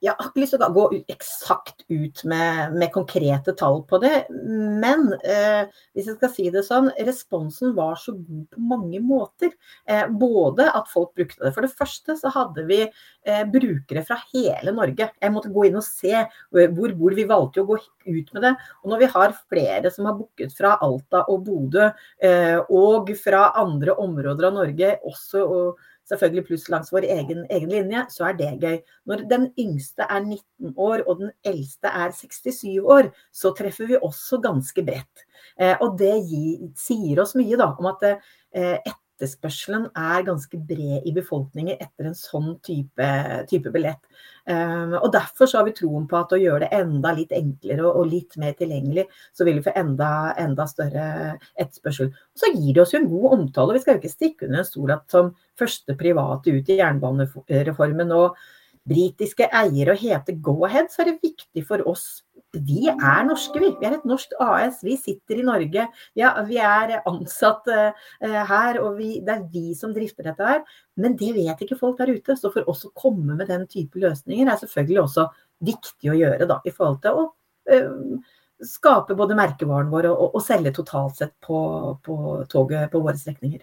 Jeg 0.03 0.17
har 0.19 0.29
ikke 0.29 0.43
lyst 0.43 0.57
til 0.57 0.65
å 0.67 0.71
gå 0.75 0.85
eksakt 1.13 1.85
ut 1.87 2.23
med, 2.27 2.75
med 2.75 2.91
konkrete 2.95 3.55
tall 3.59 3.85
på 3.87 4.01
det. 4.03 4.25
Men 4.33 5.13
eh, 5.23 5.69
hvis 5.95 6.09
jeg 6.11 6.17
skal 6.17 6.33
si 6.35 6.47
det 6.51 6.65
sånn, 6.67 6.91
responsen 7.07 7.77
var 7.77 7.95
så 8.01 8.17
god 8.17 8.49
på 8.51 8.65
mange 8.73 8.99
måter. 9.05 9.53
Eh, 9.87 10.09
både 10.11 10.67
at 10.75 10.91
folk 10.91 11.13
brukte 11.19 11.45
det. 11.45 11.53
For 11.55 11.63
det 11.63 11.77
første 11.79 12.17
så 12.19 12.33
hadde 12.35 12.67
vi 12.67 12.81
eh, 12.83 13.45
brukere 13.53 14.03
fra 14.09 14.19
hele 14.33 14.75
Norge. 14.75 15.13
Jeg 15.23 15.35
måtte 15.35 15.53
gå 15.55 15.69
inn 15.69 15.79
og 15.79 15.87
se 15.87 16.27
hvor 16.51 16.99
bor 16.99 17.13
Vi 17.13 17.29
valgte 17.29 17.63
å 17.63 17.69
gå 17.69 17.79
ut 17.79 18.35
med 18.35 18.43
det. 18.43 18.53
Og 18.83 18.91
når 18.91 19.05
vi 19.05 19.11
har 19.15 19.39
flere 19.39 19.95
som 19.95 20.11
har 20.11 20.19
booket 20.19 20.55
fra 20.57 20.75
Alta 20.83 21.23
og 21.31 21.47
Bodø, 21.47 21.93
eh, 22.23 22.59
og 22.75 23.15
fra 23.23 23.53
andre 23.63 23.95
områder 24.03 24.51
av 24.51 24.59
Norge, 24.59 24.97
også 25.07 25.47
og 25.47 25.89
selvfølgelig 26.09 26.47
pluss 26.49 26.69
langs 26.73 26.93
vår 26.93 27.07
egen, 27.15 27.45
egen, 27.51 27.71
linje, 27.73 28.05
så 28.11 28.29
er 28.29 28.39
det 28.39 28.51
gøy. 28.63 28.79
Når 29.09 29.25
den 29.31 29.47
yngste 29.61 30.07
er 30.09 30.21
19 30.21 30.75
år 30.77 31.05
og 31.07 31.23
den 31.23 31.33
eldste 31.47 31.93
er 31.93 32.15
67 32.17 32.79
år, 32.83 33.13
så 33.33 33.55
treffer 33.59 33.91
vi 33.91 34.01
også 34.01 34.41
ganske 34.43 34.85
bredt. 34.87 35.27
Eh, 35.61 35.77
og 35.81 35.99
det 36.01 36.15
gir, 36.29 36.69
sier 36.79 37.23
oss 37.23 37.37
mye 37.39 37.59
da, 37.61 37.73
om 37.79 37.91
at 37.93 38.07
eh, 38.11 38.93
etterspørselen 39.23 39.85
er 39.95 40.25
ganske 40.27 40.59
bred 40.67 41.07
i 41.07 41.13
befolkningen 41.15 41.79
etter 41.79 42.09
en 42.09 42.17
sånn 42.19 42.57
type, 42.65 43.09
type 43.51 43.73
billett. 43.75 44.01
Um, 44.49 44.97
og 44.99 45.13
Derfor 45.15 45.47
så 45.47 45.61
har 45.61 45.69
vi 45.69 45.75
troen 45.79 46.09
på 46.11 46.19
at 46.19 46.35
å 46.35 46.41
gjøre 46.41 46.65
det 46.65 46.81
enda 46.81 47.13
litt 47.15 47.35
enklere 47.37 47.87
og 47.87 48.11
litt 48.11 48.35
mer 48.43 48.57
tilgjengelig, 48.59 49.07
så 49.37 49.47
vil 49.47 49.61
vi 49.61 49.67
få 49.67 49.75
enda, 49.79 50.09
enda 50.43 50.67
større 50.71 51.07
etterspørsel. 51.55 52.11
Og 52.11 52.43
så 52.43 52.51
gir 52.57 52.75
det 52.75 52.83
oss 52.83 52.97
jo 52.97 53.03
en 53.03 53.13
god 53.13 53.39
omtale. 53.39 53.77
Vi 53.77 53.85
skal 53.85 53.97
jo 53.97 54.03
ikke 54.03 54.17
stikke 54.17 54.49
under 54.49 54.65
en 54.65 54.69
stol 54.69 54.97
at 54.97 55.07
som 55.15 55.31
første 55.59 55.97
private 55.99 56.57
ut 56.57 56.75
i 56.75 56.81
jernbanereformen 56.81 58.13
og 58.19 58.43
britiske 58.89 59.47
eiere 59.55 59.95
og 59.95 60.03
hete 60.03 60.35
Go-Ahead, 60.43 60.91
så 60.91 61.05
er 61.05 61.13
det 61.13 61.23
viktig 61.23 61.63
for 61.69 61.85
oss 61.89 62.25
vi 62.53 62.85
er 62.91 63.25
norske, 63.25 63.57
vi. 63.61 63.71
Vi 63.81 63.87
er 63.89 63.97
et 63.97 64.05
norsk 64.09 64.35
AS. 64.43 64.83
Vi 64.85 64.97
sitter 65.01 65.41
i 65.41 65.47
Norge. 65.47 65.87
Ja, 66.19 66.33
vi 66.45 66.59
er 66.61 66.99
ansatt 67.09 67.69
uh, 67.73 68.11
her, 68.21 68.81
og 68.83 68.99
vi, 68.99 69.15
det 69.25 69.37
er 69.39 69.47
vi 69.53 69.73
som 69.79 69.95
drifter 69.97 70.29
dette 70.29 70.51
her. 70.51 70.61
Men 71.01 71.17
det 71.17 71.33
vet 71.39 71.65
ikke 71.65 71.81
folk 71.81 71.99
der 72.03 72.13
ute. 72.13 72.37
Så 72.37 72.53
for 72.53 72.69
oss 72.69 72.85
å 72.89 72.93
komme 72.99 73.39
med 73.39 73.49
den 73.49 73.65
type 73.71 74.01
løsninger 74.03 74.49
er 74.53 74.61
selvfølgelig 74.61 75.03
også 75.07 75.27
viktig 75.65 76.13
å 76.13 76.19
gjøre 76.19 76.49
da, 76.51 76.61
i 76.69 76.75
forhold 76.75 77.01
til 77.05 77.23
å 77.23 77.27
uh, 77.73 78.39
skape 78.63 79.17
både 79.19 79.39
merkevaren 79.39 79.91
vår 79.91 80.13
og, 80.13 80.17
og, 80.19 80.39
og 80.39 80.45
selge 80.45 80.75
totalt 80.77 81.19
sett 81.19 81.35
på, 81.43 81.59
på 82.05 82.17
toget 82.53 82.93
på 82.93 83.01
våre 83.03 83.17
strekninger. 83.19 83.63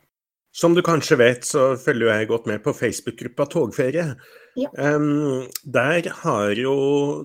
Som 0.56 0.74
du 0.74 0.82
kanskje 0.82 1.20
vet, 1.20 1.46
så 1.46 1.76
følger 1.78 2.10
jeg 2.10 2.30
godt 2.32 2.48
med 2.50 2.64
på 2.66 2.74
Facebook-gruppa 2.74 3.46
Togferie. 3.52 4.16
Ja. 4.58 4.96
Um, 4.96 5.46
der 5.64 6.10
har 6.24 6.56
jo, 6.58 6.74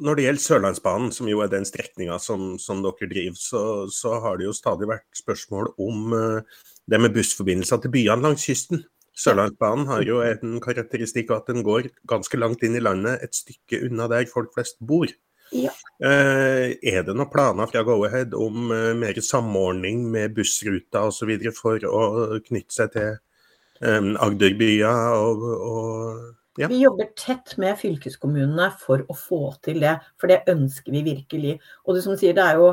når 0.05 0.19
det 0.19 0.27
gjelder 0.27 0.45
Sørlandsbanen, 0.45 1.13
som 1.13 1.29
jo 1.31 1.41
er 1.41 1.49
den 1.51 1.65
strekninga 1.65 2.19
som, 2.21 2.59
som, 2.61 2.83
dere 2.85 3.09
driver, 3.11 3.39
så, 3.41 3.63
så, 3.91 4.19
har 4.21 4.37
det 4.39 4.49
jo 4.51 4.57
stadig 4.57 4.91
vært 4.91 5.09
spørsmål 5.17 5.73
om 5.81 6.13
uh, 6.13 6.65
det 6.91 7.01
med 7.01 7.17
bussforbindelser 7.17 7.81
til 7.81 7.95
byene 7.97 8.27
langs 8.27 8.45
kysten. 8.45 8.85
Sørlandsbanen 9.17 9.89
har 9.89 10.05
jo 10.05 10.21
en 10.27 10.59
karakteristikk 10.63 11.33
at 11.33 11.49
den 11.49 11.65
går 11.65 11.89
ganske 12.11 12.39
langt 12.39 12.65
inn 12.67 12.77
i 12.77 12.83
landet, 12.83 13.23
et 13.25 13.35
stykke 13.35 13.87
unna 13.89 14.11
der 14.11 14.29
folk 14.31 14.53
flest 14.57 14.77
bor. 14.85 15.09
Ja. 15.55 15.71
Uh, 16.03 16.75
er 16.83 17.05
det 17.07 17.15
noen 17.15 17.31
planer 17.31 17.69
fra 17.71 17.85
Go-Ahead 17.87 18.35
om 18.35 18.73
uh, 18.73 18.91
mer 18.99 19.21
samordning 19.23 20.03
med 20.11 20.35
bussruter 20.35 21.07
osv. 21.11 21.31
for 21.55 21.85
å 21.87 22.03
knytte 22.43 22.75
seg 22.75 22.97
til 22.97 23.13
Agderbyer 23.85 24.17
Agderbya 24.25 24.95
og, 25.19 25.45
og 25.45 26.33
Ja. 26.55 26.69
Vi 26.71 26.85
jobber 26.85 27.09
tett 27.19 27.57
med 27.59 27.75
fylkeskommunene 27.81 28.69
for 28.79 29.03
å 29.11 29.15
få 29.19 29.41
til 29.67 29.81
det, 29.83 29.97
for 30.23 30.31
det 30.31 30.45
ønsker 30.53 30.95
vi 30.95 31.01
virkelig. 31.03 31.57
Og 31.83 31.97
det 31.97 32.05
som 32.05 32.15
sier, 32.15 32.37
det 32.37 32.45
er 32.47 32.61
jo 32.63 32.69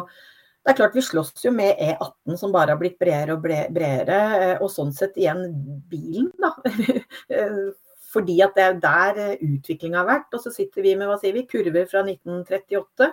det 0.61 0.69
er 0.69 0.77
klart 0.77 0.93
Vi 0.95 1.01
slåss 1.01 1.41
jo 1.41 1.51
med 1.55 1.79
E18 1.81 2.37
som 2.37 2.53
bare 2.53 2.75
har 2.75 2.77
blitt 2.77 2.99
bredere 3.01 3.33
og 3.33 3.41
bredere. 3.41 4.19
Og 4.61 4.69
sånn 4.69 4.93
sett 4.93 5.17
igjen 5.17 5.47
bilen, 5.89 6.29
da. 6.37 6.53
Fordi 8.11 8.37
at 8.43 8.57
det 8.57 8.63
er 8.65 8.79
der 8.83 9.19
eh, 9.21 9.43
utviklinga 9.45 10.01
har 10.01 10.09
vært. 10.09 10.35
Og 10.35 10.43
så 10.43 10.51
sitter 10.53 10.83
vi 10.85 10.93
med 10.99 11.09
hva 11.09 11.17
sier 11.21 11.35
vi, 11.35 11.45
kurver 11.49 11.87
fra 11.89 12.03
1938. 12.03 13.07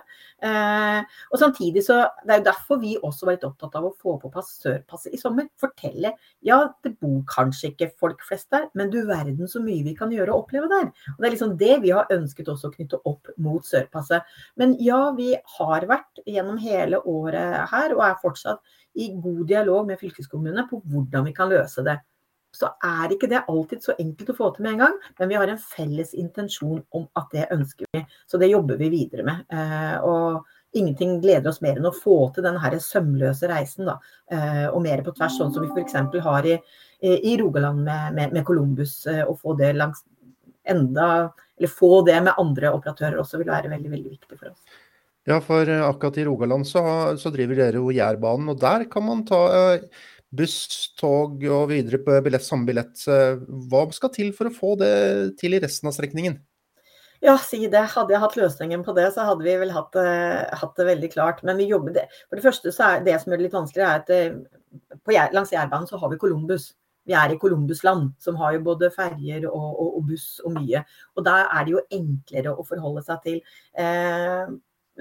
Eh, 0.49 0.99
og 1.29 1.41
samtidig 1.41 1.83
så, 1.85 2.01
Det 2.25 2.35
er 2.35 2.41
jo 2.41 2.47
derfor 2.49 2.81
vi 2.81 2.95
også 2.97 3.27
var 3.27 3.37
litt 3.37 3.47
opptatt 3.47 3.77
av 3.79 3.87
å 3.89 3.93
få 3.95 4.17
på 4.21 4.31
plass 4.33 4.51
Sørpasset 4.63 5.15
i 5.15 5.21
sommer. 5.21 5.47
Fortelle. 5.59 6.13
Ja, 6.45 6.61
det 6.83 6.95
bor 6.99 7.21
kanskje 7.29 7.71
ikke 7.71 7.91
folk 7.99 8.23
flest 8.27 8.49
der, 8.53 8.67
men 8.77 8.91
du 8.93 9.01
verden 9.07 9.47
så 9.49 9.61
mye 9.63 9.85
vi 9.85 9.95
kan 9.97 10.11
gjøre 10.13 10.33
og 10.33 10.45
oppleve 10.45 10.69
der. 10.71 10.91
Og 11.15 11.21
Det 11.21 11.29
er 11.29 11.35
liksom 11.35 11.55
det 11.59 11.79
vi 11.85 11.93
har 11.95 12.11
ønsket 12.13 12.51
også 12.51 12.69
å 12.69 12.75
knytte 12.75 13.01
opp 13.09 13.31
mot 13.39 13.65
Sørpasset. 13.65 14.27
Men 14.59 14.75
ja, 14.83 15.01
vi 15.15 15.31
har 15.57 15.87
vært 15.89 16.23
gjennom 16.27 16.59
hele 16.61 17.01
året 17.07 17.69
her, 17.71 17.95
og 17.95 18.05
er 18.05 18.21
fortsatt 18.21 18.77
i 18.99 19.11
god 19.15 19.45
dialog 19.47 19.87
med 19.87 19.99
fylkeskommunene 20.01 20.67
på 20.69 20.81
hvordan 20.89 21.27
vi 21.27 21.35
kan 21.35 21.51
løse 21.51 21.83
det 21.85 21.99
så 22.59 22.73
er 22.83 23.13
ikke 23.13 23.29
det 23.31 23.45
alltid 23.47 23.83
så 23.83 23.95
enkelt 23.99 24.33
å 24.33 24.35
få 24.35 24.51
til 24.55 24.65
med 24.65 24.75
en 24.75 24.83
gang. 24.83 24.95
Men 25.19 25.31
vi 25.31 25.37
har 25.39 25.51
en 25.51 25.61
felles 25.61 26.13
intensjon 26.17 26.81
om 26.95 27.05
at 27.19 27.29
det 27.35 27.47
ønsker 27.55 27.87
vi. 27.95 28.03
Så 28.27 28.39
det 28.41 28.51
jobber 28.51 28.79
vi 28.81 28.91
videre 28.91 29.25
med. 29.27 29.45
Eh, 29.53 29.95
og 30.03 30.75
ingenting 30.75 31.17
gleder 31.23 31.51
oss 31.51 31.61
mer 31.63 31.79
enn 31.79 31.87
å 31.89 31.95
få 31.95 32.17
til 32.35 32.45
denne 32.45 32.81
sømløse 32.83 33.49
reisen. 33.51 33.87
Da. 33.87 33.97
Eh, 34.31 34.67
og 34.67 34.83
mer 34.83 35.05
på 35.05 35.15
tvers, 35.15 35.39
sånn 35.39 35.55
som 35.55 35.65
vi 35.65 35.71
f.eks. 35.71 35.95
har 36.25 36.49
i, 36.49 36.57
i, 36.99 37.37
Rogaland 37.39 37.85
med, 37.87 38.19
med, 38.35 38.43
Columbus. 38.47 39.01
Eh, 39.07 39.23
og 39.23 39.39
få 39.39 39.55
det 39.59 39.73
langs 39.77 40.03
enda 40.69 41.31
Eller 41.57 41.71
få 41.71 42.03
det 42.07 42.19
med 42.23 42.37
andre 42.37 42.69
operatører 42.75 43.17
også 43.19 43.39
vil 43.39 43.49
være 43.49 43.71
veldig, 43.71 43.89
veldig 43.91 44.11
viktig 44.11 44.37
for 44.37 44.51
oss. 44.51 44.77
Ja, 45.27 45.39
for 45.43 45.67
akkurat 45.67 46.17
i 46.17 46.23
Rogaland 46.25 46.67
så, 46.67 46.81
så 47.19 47.31
driver 47.33 47.57
dere 47.59 47.81
jo 47.81 47.91
Jærbanen, 47.93 48.47
og 48.53 48.61
der 48.61 48.85
kan 48.89 49.03
man 49.05 49.25
ta 49.27 49.41
buss, 50.35 50.93
tog 50.99 51.41
og 51.49 51.69
videre 51.71 51.99
på 52.03 52.19
billett, 52.25 52.45
samme 52.45 52.69
billett. 52.69 53.01
Hva 53.05 53.87
skal 53.95 54.13
til 54.13 54.29
for 54.37 54.49
å 54.49 54.53
få 54.53 54.75
det 54.81 54.93
til 55.41 55.57
i 55.57 55.61
resten 55.63 55.89
av 55.89 55.95
strekningen? 55.97 56.37
Ja, 57.19 57.35
si 57.37 57.65
det. 57.67 57.81
Hadde 57.91 58.13
jeg 58.15 58.21
hatt 58.23 58.37
løsningen 58.39 58.83
på 58.87 58.93
det, 58.95 59.09
så 59.11 59.25
hadde 59.27 59.43
vi 59.43 59.57
vel 59.59 59.73
hatt, 59.75 59.95
uh, 59.99 60.45
hatt 60.61 60.77
det 60.79 60.85
veldig 60.87 61.09
klart. 61.11 61.41
Men 61.43 61.59
vi 61.59 61.67
jobber 61.67 61.97
det. 61.97 62.05
For 62.29 62.39
det 62.39 62.45
første 62.45 62.71
så 62.71 62.93
er 62.93 63.03
det 63.03 63.17
som 63.19 63.35
er 63.35 63.43
litt 63.43 63.55
vanskelig, 63.55 63.83
er 63.83 63.99
at 63.99 64.13
uh, 64.13 64.93
på, 65.03 65.15
langs 65.35 65.51
Jærbanen 65.51 65.89
så 65.89 65.99
har 65.99 66.13
vi 66.13 66.19
Columbus. 66.21 66.71
Vi 67.09 67.15
er 67.17 67.33
i 67.33 67.39
Columbusland, 67.41 68.13
som 68.23 68.37
har 68.39 68.53
jo 68.55 68.63
både 68.69 68.91
ferjer 68.93 69.49
og, 69.49 69.67
og, 69.67 69.91
og, 69.97 70.01
buss 70.07 70.39
og 70.45 70.53
mye. 70.55 70.83
Og 71.17 71.25
da 71.25 71.41
er 71.47 71.65
det 71.65 71.73
jo 71.73 71.85
enklere 71.97 72.53
å 72.53 72.65
forholde 72.67 73.01
seg 73.07 73.23
til. 73.23 73.39
Eh, 73.81 74.51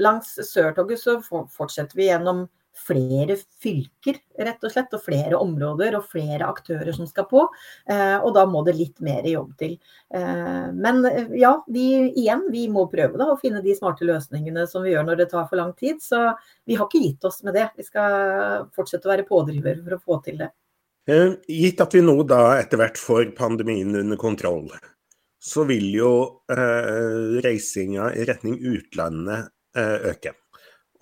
langs 0.00 0.30
Sørtoget 0.48 1.02
så 1.02 1.18
fortsetter 1.20 1.98
vi 1.98 2.06
gjennom 2.08 2.46
flere 2.86 3.36
fylker, 3.62 4.18
rett 4.38 4.64
og 4.64 4.72
slett, 4.72 4.94
og 4.94 5.02
flere 5.04 5.38
områder 5.38 5.96
og 5.98 6.06
flere 6.10 6.46
aktører 6.48 6.94
som 6.96 7.08
skal 7.08 7.26
på. 7.30 7.44
Eh, 7.90 8.16
og 8.16 8.32
da 8.36 8.44
må 8.48 8.62
det 8.66 8.76
litt 8.78 9.02
mer 9.04 9.26
jobb 9.28 9.54
til. 9.60 9.74
Eh, 10.14 10.68
men 10.74 11.02
eh, 11.08 11.34
ja, 11.40 11.54
vi, 11.68 11.88
igjen, 12.08 12.46
vi 12.52 12.66
må 12.72 12.86
prøve 12.92 13.20
da, 13.20 13.30
å 13.32 13.40
finne 13.40 13.62
de 13.64 13.76
smarte 13.76 14.08
løsningene 14.08 14.66
som 14.70 14.86
vi 14.86 14.94
gjør 14.94 15.08
når 15.08 15.22
det 15.22 15.30
tar 15.34 15.48
for 15.50 15.60
lang 15.60 15.74
tid. 15.78 16.02
Så 16.04 16.22
vi 16.68 16.78
har 16.78 16.88
ikke 16.88 17.04
gitt 17.04 17.28
oss 17.28 17.42
med 17.46 17.58
det. 17.58 17.68
Vi 17.76 17.86
skal 17.86 18.68
fortsette 18.76 19.08
å 19.08 19.14
være 19.14 19.28
pådriver 19.28 19.82
for 19.84 19.98
å 19.98 20.02
få 20.04 20.22
til 20.28 20.42
det. 20.44 20.52
Gitt 21.48 21.80
at 21.80 21.94
vi 21.96 22.02
nå 22.04 22.20
da 22.28 22.58
etter 22.58 22.80
hvert 22.80 22.98
får 23.00 23.30
pandemien 23.38 23.94
under 23.96 24.18
kontroll, 24.20 24.66
så 25.40 25.64
vil 25.64 25.86
jo 25.94 26.10
eh, 26.52 27.38
reisinga 27.44 28.10
i 28.12 28.26
retning 28.28 28.58
utlandet 28.60 29.48
eh, 29.78 30.10
øke. 30.12 30.34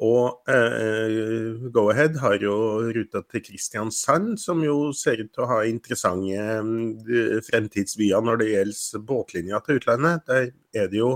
Og 0.05 0.45
eh, 0.53 1.57
Go-Ahead 1.73 2.19
har 2.21 2.37
jo 2.45 2.57
ruta 2.93 3.23
til 3.25 3.45
Kristiansand, 3.47 4.35
som 4.41 4.61
jo 4.65 4.91
ser 4.93 5.23
ut 5.23 5.31
til 5.33 5.45
å 5.47 5.49
ha 5.55 5.63
interessante 5.65 6.37
eh, 6.37 7.39
fremtidsvyer 7.47 8.25
når 8.25 8.43
det 8.43 8.51
gjelder 8.51 9.07
båtlinja 9.09 9.63
til 9.65 9.81
utlandet. 9.81 10.27
Der 10.29 10.51
er 10.77 10.91
det 10.93 11.01
jo 11.01 11.15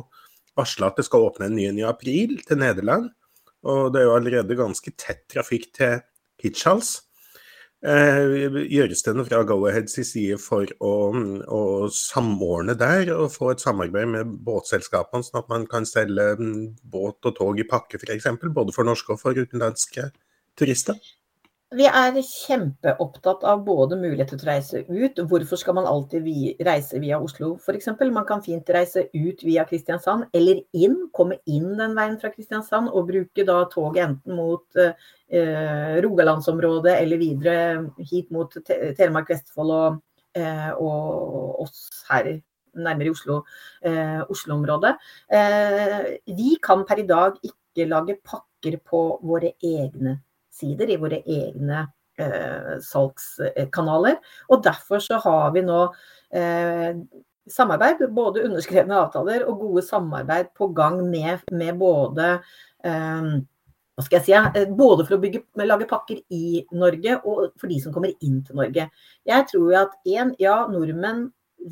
varsla 0.57 0.89
at 0.89 1.01
det 1.01 1.05
skal 1.11 1.29
åpne 1.29 1.51
en 1.51 1.59
ny 1.59 1.69
en 1.69 1.83
i 1.83 1.87
april 1.89 2.39
til 2.47 2.63
Nederland. 2.63 3.11
Og 3.69 3.93
det 3.93 4.01
er 4.01 4.09
jo 4.09 4.17
allerede 4.17 4.57
ganske 4.57 4.95
tett 4.97 5.27
trafikk 5.29 5.69
til 5.77 6.01
Hitchhals. 6.41 6.97
Eh, 7.81 8.59
gjøres 8.69 9.01
det 9.07 9.15
noe 9.17 9.25
fra 9.25 9.39
Go-Aheads 9.49 9.95
side 10.05 10.37
for 10.43 10.69
å, 10.85 10.91
å, 11.49 11.61
samordne 11.97 12.75
der 12.77 13.09
og 13.15 13.31
få 13.33 13.55
et 13.55 13.63
samarbeid 13.65 14.11
med 14.13 14.35
båtselskapene, 14.45 15.25
sånn 15.25 15.41
at 15.41 15.49
man 15.49 15.65
kan 15.71 15.89
selge 15.89 16.35
mm, 16.37 16.59
båt 16.93 17.31
og 17.31 17.39
tog 17.39 17.63
i 17.63 17.65
pakke 17.65 17.97
f.eks., 17.97 18.29
både 18.53 18.77
for 18.77 18.85
norske 18.85 19.17
og 19.17 19.23
for 19.23 19.41
utenlandske 19.41 20.11
turister? 20.61 21.01
Vi 21.71 21.85
er 21.87 22.17
kjempeopptatt 22.27 23.45
av 23.47 23.61
både 23.63 23.95
muligheter 23.95 24.35
til 24.41 24.49
å 24.49 24.51
reise 24.51 24.81
ut. 24.89 25.21
Hvorfor 25.31 25.59
skal 25.61 25.77
man 25.79 25.87
alltid 25.87 26.25
reise 26.67 26.99
via 26.99 27.21
Oslo 27.23 27.53
f.eks.? 27.63 27.93
Man 28.11 28.25
kan 28.27 28.41
fint 28.43 28.73
reise 28.75 29.05
ut 29.15 29.45
via 29.47 29.63
Kristiansand, 29.69 30.25
eller 30.35 30.65
inn, 30.75 30.97
komme 31.15 31.37
inn 31.47 31.69
den 31.79 31.93
veien 31.95 32.17
fra 32.19 32.33
Kristiansand 32.35 32.91
og 32.91 33.07
bruke 33.13 33.45
da 33.47 33.61
toget 33.71 34.03
enten 34.03 34.35
mot 34.35 34.81
eh, 34.83 35.95
Rogalandsområdet 36.03 36.97
eller 36.97 37.21
videre 37.21 37.61
hit 38.01 38.33
mot 38.35 38.57
Telemark, 38.67 39.31
Vestfold 39.31 39.71
og, 39.77 40.01
eh, 40.35 40.73
og 40.75 41.61
oss 41.69 41.85
her 42.09 42.33
nærmere 42.75 43.13
i 43.13 43.15
Oslo, 43.15 43.45
eh, 43.87 44.25
Oslo-området. 44.27 44.97
Eh, 45.39 46.11
vi 46.35 46.57
kan 46.67 46.83
per 46.83 47.05
i 47.05 47.07
dag 47.07 47.39
ikke 47.47 47.87
lage 47.95 48.19
pakker 48.27 48.81
på 48.91 49.05
våre 49.23 49.55
egne 49.63 50.17
nettsider, 50.51 50.91
i 50.91 50.97
våre 50.97 51.23
egne 51.27 51.87
eh, 52.19 52.79
salgskanaler. 52.83 54.19
Og 54.49 54.63
derfor 54.65 55.01
så 55.01 55.21
har 55.23 55.53
vi 55.55 55.63
nå 55.63 55.93
eh, 56.33 56.97
samarbeid, 57.51 58.09
både 58.13 58.45
underskrevne 58.45 58.99
avtaler 58.99 59.47
og 59.47 59.61
gode 59.61 59.83
samarbeid 59.83 60.53
på 60.55 60.69
gang 60.69 61.01
med, 61.09 61.41
med 61.53 61.79
både 61.79 62.41
eh, 62.85 63.41
hva 63.97 64.05
skal 64.05 64.21
jeg 64.21 64.27
si, 64.27 64.33
eh, 64.35 64.69
både 64.69 65.07
for 65.07 65.17
å 65.17 65.23
bygge, 65.23 65.45
lage 65.65 65.89
pakker 65.89 66.23
i 66.31 66.65
Norge 66.73 67.21
og 67.25 67.53
for 67.59 67.69
de 67.69 67.81
som 67.81 67.93
kommer 67.93 68.15
inn 68.21 68.43
til 68.45 68.57
Norge. 68.57 68.89
Jeg 69.27 69.51
tror 69.51 69.69
jo 69.73 69.83
at 69.83 69.99
en, 70.07 70.35
ja, 70.41 70.63
nordmenn 70.71 71.29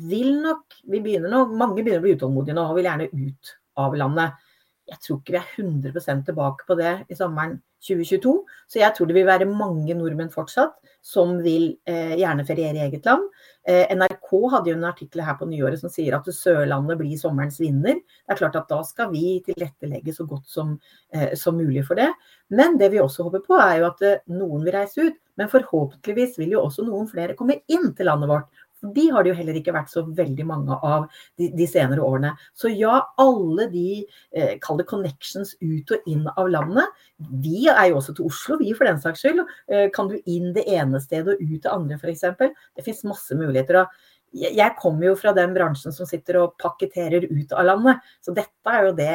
vil 0.09 0.35
nok 0.43 0.75
vi 0.85 0.99
begynner 1.01 1.31
nå, 1.33 1.47
Mange 1.57 1.81
begynner 1.81 1.97
å 1.97 2.03
bli 2.03 2.13
utålmodige 2.13 2.53
nå 2.53 2.67
og 2.69 2.75
vil 2.77 2.85
gjerne 2.85 3.09
ut 3.09 3.55
av 3.81 3.95
landet. 3.97 4.45
Jeg 4.89 5.01
tror 5.01 5.17
ikke 5.17 5.33
vi 5.33 5.39
er 5.39 5.49
100% 5.63 6.27
tilbake 6.27 6.67
på 6.67 6.77
det 6.77 6.93
i 7.09 7.17
sommeren 7.17 7.55
2022. 7.85 8.35
Så 8.69 8.81
jeg 8.81 8.95
tror 8.95 9.09
det 9.09 9.17
vil 9.17 9.29
være 9.29 9.49
mange 9.49 9.95
nordmenn 9.97 10.33
fortsatt 10.33 10.75
som 11.05 11.37
vil 11.43 11.71
eh, 11.87 12.15
gjerne 12.19 12.43
feriere 12.47 12.75
i 12.75 12.83
eget 12.87 13.05
land. 13.07 13.23
Eh, 13.67 13.87
NRK 13.95 14.33
hadde 14.53 14.71
jo 14.71 14.75
en 14.77 14.87
artikkel 14.89 15.23
her 15.23 15.37
på 15.39 15.47
nyåret 15.47 15.79
som 15.81 15.91
sier 15.91 16.17
at 16.17 16.27
Sørlandet 16.35 16.99
blir 16.99 17.15
sommerens 17.19 17.59
vinner. 17.61 18.01
Det 18.01 18.35
er 18.35 18.41
klart 18.41 18.57
at 18.59 18.67
Da 18.69 18.81
skal 18.87 19.11
vi 19.13 19.39
tilrettelegge 19.45 20.13
så 20.15 20.27
godt 20.27 20.47
som, 20.51 20.77
eh, 21.13 21.33
som 21.39 21.57
mulig 21.57 21.85
for 21.87 21.95
det. 21.95 22.09
Men 22.49 22.77
det 22.77 22.91
vi 22.91 22.99
også 22.99 23.23
håper 23.27 23.45
på, 23.45 23.57
er 23.59 23.79
jo 23.79 23.89
at 23.91 24.01
eh, 24.01 24.21
noen 24.27 24.65
vil 24.65 24.75
reise 24.75 25.07
ut. 25.07 25.19
Men 25.39 25.51
forhåpentligvis 25.51 26.37
vil 26.37 26.57
jo 26.57 26.65
også 26.65 26.83
noen 26.83 27.07
flere 27.07 27.35
komme 27.39 27.61
inn 27.71 27.93
til 27.95 28.09
landet 28.11 28.29
vårt. 28.29 28.49
De 28.95 29.05
har 29.11 29.23
det 29.23 29.33
jo 29.33 29.37
heller 29.39 29.57
ikke 29.59 29.73
vært 29.75 29.91
så 29.91 30.05
veldig 30.05 30.45
mange 30.47 30.77
av 30.85 31.07
de, 31.39 31.49
de 31.55 31.67
senere 31.67 32.03
årene. 32.05 32.33
Så 32.57 32.71
ja, 32.71 33.01
alle 33.19 33.67
de 33.73 33.87
eh, 34.31 34.53
kall 34.63 34.79
det 34.79 34.87
connections 34.89 35.55
ut 35.59 35.95
og 35.95 36.11
inn 36.11 36.27
av 36.35 36.51
landet. 36.51 37.01
Vi 37.43 37.65
er 37.71 37.89
jo 37.89 37.99
også 37.99 38.15
til 38.17 38.29
Oslo, 38.29 38.59
vi 38.61 38.71
for 38.77 38.87
den 38.87 39.01
saks 39.03 39.25
skyld. 39.25 39.43
Eh, 39.71 39.89
kan 39.95 40.11
du 40.11 40.19
inn 40.23 40.53
det 40.55 40.67
ene 40.71 41.01
stedet 41.03 41.35
og 41.35 41.43
ut 41.43 41.65
det 41.65 41.73
andre 41.73 41.99
f.eks. 41.99 42.23
Det 42.39 42.85
finnes 42.85 43.09
masse 43.11 43.35
muligheter. 43.35 43.81
Og 43.83 44.07
jeg 44.31 44.75
kommer 44.77 45.07
jo 45.07 45.15
fra 45.17 45.33
den 45.33 45.55
bransjen 45.55 45.93
som 45.93 46.07
sitter 46.07 46.37
og 46.43 46.55
pakketterer 46.61 47.25
ut 47.31 47.53
av 47.57 47.65
landet. 47.65 48.05
Så 48.21 48.33
dette 48.37 48.73
er 48.73 48.85
jo 48.85 48.95
det 48.97 49.13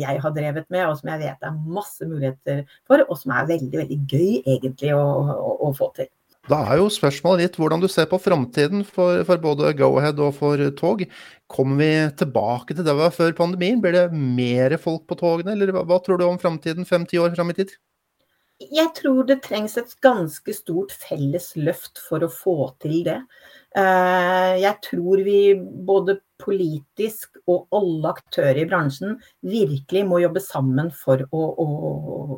jeg 0.00 0.22
har 0.24 0.36
drevet 0.36 0.70
med, 0.72 0.86
og 0.88 0.96
som 0.98 1.12
jeg 1.12 1.22
vet 1.26 1.44
er 1.44 1.62
masse 1.78 2.08
muligheter 2.08 2.64
for, 2.88 3.04
og 3.04 3.18
som 3.20 3.34
er 3.36 3.50
veldig, 3.52 3.76
veldig 3.82 3.98
gøy 4.08 4.30
egentlig 4.40 4.94
å, 4.96 5.04
å, 5.04 5.56
å 5.68 5.72
få 5.76 5.90
til. 5.98 6.08
Da 6.44 6.58
er 6.68 6.76
jo 6.76 6.90
spørsmålet 6.92 7.46
ditt 7.46 7.54
hvordan 7.56 7.80
du 7.80 7.86
ser 7.88 8.04
på 8.10 8.18
framtiden 8.20 8.82
for, 8.84 9.22
for, 9.24 9.40
både 9.40 9.70
Go-Ahead 9.78 10.20
og 10.20 10.34
for 10.36 10.60
tog. 10.76 11.06
Kommer 11.48 11.80
vi 11.80 11.90
tilbake 12.20 12.76
til 12.76 12.84
det 12.84 12.92
vi 12.92 13.00
var 13.00 13.14
før 13.16 13.32
pandemien? 13.38 13.80
Blir 13.80 13.96
det 13.96 14.04
mer 14.12 14.76
folk 14.80 15.06
på 15.08 15.16
togene, 15.20 15.56
eller 15.56 15.72
hva, 15.72 15.86
hva 15.88 16.00
tror 16.04 16.20
du 16.20 16.26
om 16.28 16.40
framtiden 16.40 16.84
fem-ti 16.88 17.20
år 17.22 17.32
fram 17.36 17.54
i 17.54 17.58
tid? 17.62 17.72
Jeg 18.60 18.92
tror 18.96 19.24
det 19.26 19.40
trengs 19.44 19.74
et 19.80 19.96
ganske 20.04 20.52
stort 20.54 20.92
felles 20.94 21.50
løft 21.56 21.98
for 21.98 22.22
å 22.22 22.30
få 22.30 22.56
til 22.84 23.00
det. 23.08 23.18
Eh, 23.74 24.52
jeg 24.62 24.76
tror 24.84 25.24
vi 25.26 25.38
både 25.56 26.20
politisk 26.40 27.38
og 27.50 27.68
alle 27.74 28.10
aktører 28.14 28.62
i 28.62 28.66
bransjen 28.68 29.16
virkelig 29.44 30.02
må 30.08 30.18
jobbe 30.22 30.42
sammen 30.42 30.90
for 30.94 31.22
å, 31.30 31.42
å, 31.62 31.66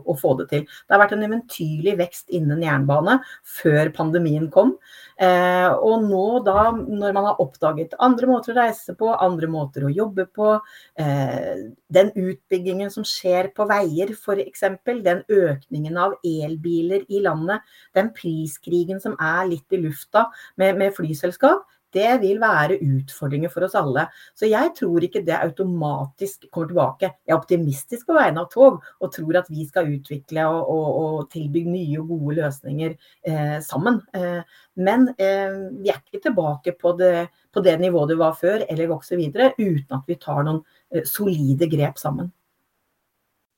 å, 0.03 0.17
få 0.19 0.35
det 0.41 0.49
til. 0.51 0.65
Det 0.67 0.95
har 0.95 1.03
vært 1.03 1.15
en 1.17 1.25
eventyrlig 1.27 1.97
vekst 2.01 2.33
innen 2.37 2.63
jernbane 2.65 3.19
før 3.57 3.91
pandemien 3.97 4.49
kom. 4.53 4.75
Eh, 5.17 5.71
og 5.73 6.05
nå 6.05 6.25
da, 6.47 6.69
når 6.75 7.17
man 7.17 7.29
har 7.31 7.43
oppdaget 7.43 7.97
andre 8.05 8.31
måter 8.31 8.53
å 8.53 8.59
reise 8.61 8.97
på, 8.99 9.13
andre 9.15 9.49
måter 9.51 9.87
å 9.87 9.93
jobbe 9.93 10.27
på, 10.37 10.53
eh, 11.01 11.67
den 11.89 12.13
utbyggingen 12.13 12.93
som 12.93 13.07
skjer 13.07 13.53
på 13.57 13.69
veier 13.71 14.13
f.eks., 14.13 14.67
den 15.07 15.23
økningen 15.33 15.97
av 16.01 16.19
elbiler 16.27 17.07
i 17.09 17.23
landet, 17.25 17.65
den 17.97 18.13
priskrigen 18.17 19.01
som 19.03 19.17
er 19.23 19.47
litt 19.49 19.73
i 19.73 19.81
lufta 19.81 20.27
med, 20.61 20.77
med 20.81 20.95
flyselskap, 20.97 21.65
det 21.97 22.13
vil 22.23 22.41
være 22.43 22.79
utfordringer 22.85 23.53
for 23.53 23.67
oss 23.67 23.77
alle. 23.79 24.07
Så 24.37 24.49
jeg 24.51 24.73
tror 24.77 25.05
ikke 25.07 25.25
det 25.27 25.39
automatisk 25.39 26.47
kommer 26.51 26.71
tilbake. 26.71 27.11
Jeg 27.25 27.35
er 27.35 27.41
optimistisk 27.41 28.07
på 28.11 28.17
vegne 28.19 28.45
av 28.45 28.51
tog, 28.53 28.79
og 29.01 29.13
tror 29.15 29.41
at 29.41 29.51
vi 29.53 29.67
skal 29.69 29.91
utvikle 29.97 30.47
og, 30.53 30.71
og, 30.77 30.87
og 31.01 31.27
tilby 31.33 31.65
nye 31.67 32.01
og 32.03 32.13
gode 32.15 32.39
løsninger 32.41 32.97
eh, 33.27 33.59
sammen. 33.65 34.01
Eh, 34.17 34.41
men 34.77 35.11
eh, 35.17 35.61
vi 35.81 35.93
er 35.93 36.01
ikke 36.03 36.27
tilbake 36.29 36.77
på 36.81 36.95
det, 37.01 37.29
på 37.53 37.65
det, 37.65 37.79
nivået 37.81 38.13
det 38.13 38.21
var 38.21 38.37
før, 38.39 38.65
eller 38.69 38.93
vokser 38.93 39.21
videre, 39.21 39.53
uten 39.59 39.99
at 39.99 40.09
vi 40.09 40.19
tar 40.21 40.43
noen 40.47 40.63
eh, 40.93 41.07
solide 41.09 41.69
grep 41.73 42.01
sammen. 42.03 42.33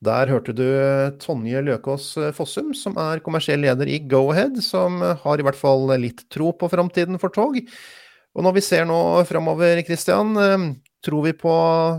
Der 0.07 0.31
hørte 0.31 0.53
du 0.55 0.63
Tonje 1.19 1.59
Løkås 1.67 2.13
Fossum, 2.37 2.71
som 2.71 2.95
er 3.03 3.19
kommersiell 3.25 3.65
leder 3.65 3.89
i 3.91 3.97
Go-Ahead, 3.99 4.61
som 4.63 5.01
har 5.03 5.41
i 5.41 5.47
hvert 5.47 5.59
fall 5.59 5.91
litt 5.99 6.23
tro 6.31 6.53
på 6.55 6.69
framtiden 6.71 7.19
for 7.19 7.35
tog. 7.35 7.59
Og 8.39 8.45
når 8.47 8.55
vi 8.55 8.63
ser 8.63 8.87
nå 8.87 8.99
framover, 9.27 9.83
Kristian, 9.83 10.37
eh, 10.39 10.67
tror 11.03 11.25
vi 11.27 11.35
på 11.35 11.55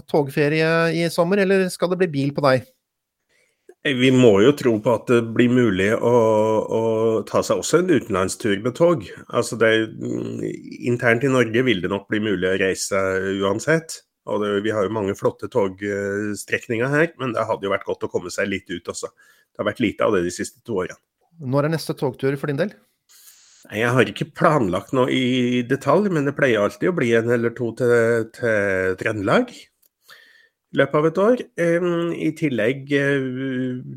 togferie 0.08 0.70
i 0.96 1.08
sommer, 1.12 1.44
eller 1.44 1.68
skal 1.72 1.92
det 1.92 2.00
bli 2.00 2.14
bil 2.14 2.36
på 2.36 2.44
deg? 2.48 2.68
Vi 3.80 4.10
må 4.12 4.34
jo 4.44 4.52
tro 4.60 4.74
på 4.84 4.92
at 4.92 5.08
det 5.08 5.22
blir 5.36 5.52
mulig 5.52 5.94
å, 5.96 6.16
å 6.68 6.82
ta 7.28 7.40
seg 7.46 7.62
også 7.62 7.80
en 7.80 7.94
utenlandstur 7.94 8.58
med 8.64 8.76
tog. 8.76 9.06
Altså 9.32 9.56
det, 9.60 9.70
mm, 9.96 10.42
internt 10.92 11.24
i 11.24 11.32
Norge 11.32 11.64
vil 11.64 11.80
det 11.84 11.92
nok 11.92 12.10
bli 12.12 12.20
mulig 12.24 12.50
å 12.50 12.58
reise 12.60 13.00
uansett. 13.40 14.02
Og 14.28 14.44
det, 14.44 14.52
vi 14.68 14.74
har 14.76 14.84
jo 14.84 14.96
mange 14.96 15.16
flotte 15.16 15.48
togstrekninger 15.52 16.92
her, 16.92 17.08
men 17.24 17.32
det 17.36 17.48
hadde 17.48 17.68
jo 17.68 17.72
vært 17.72 17.88
godt 17.88 18.04
å 18.04 18.12
komme 18.12 18.32
seg 18.36 18.52
litt 18.52 18.68
ut 18.68 18.92
også. 18.92 19.12
Det 19.16 19.64
har 19.64 19.72
vært 19.72 19.82
lite 19.84 20.06
av 20.06 20.16
det 20.16 20.26
de 20.28 20.36
siste 20.36 20.60
to 20.68 20.84
årene. 20.84 21.00
Når 21.40 21.70
er 21.70 21.76
neste 21.78 21.96
togtur 21.96 22.36
for 22.36 22.52
din 22.52 22.60
del? 22.60 22.76
Jeg 23.68 23.92
har 23.92 24.08
ikke 24.08 24.30
planlagt 24.40 24.94
noe 24.96 25.12
i 25.12 25.62
detalj, 25.68 26.08
men 26.14 26.30
det 26.30 26.36
pleier 26.38 26.64
alltid 26.64 26.94
å 26.94 26.96
bli 26.96 27.12
en 27.18 27.34
eller 27.36 27.52
to 27.58 27.74
til, 27.80 28.30
til 28.38 28.96
Trøndelag 29.02 29.52
i 30.70 30.78
løpet 30.80 30.96
av 31.00 31.08
et 31.10 31.20
år. 31.24 31.44
I 32.16 32.30
tillegg 32.40 32.94
eh, 32.96 33.28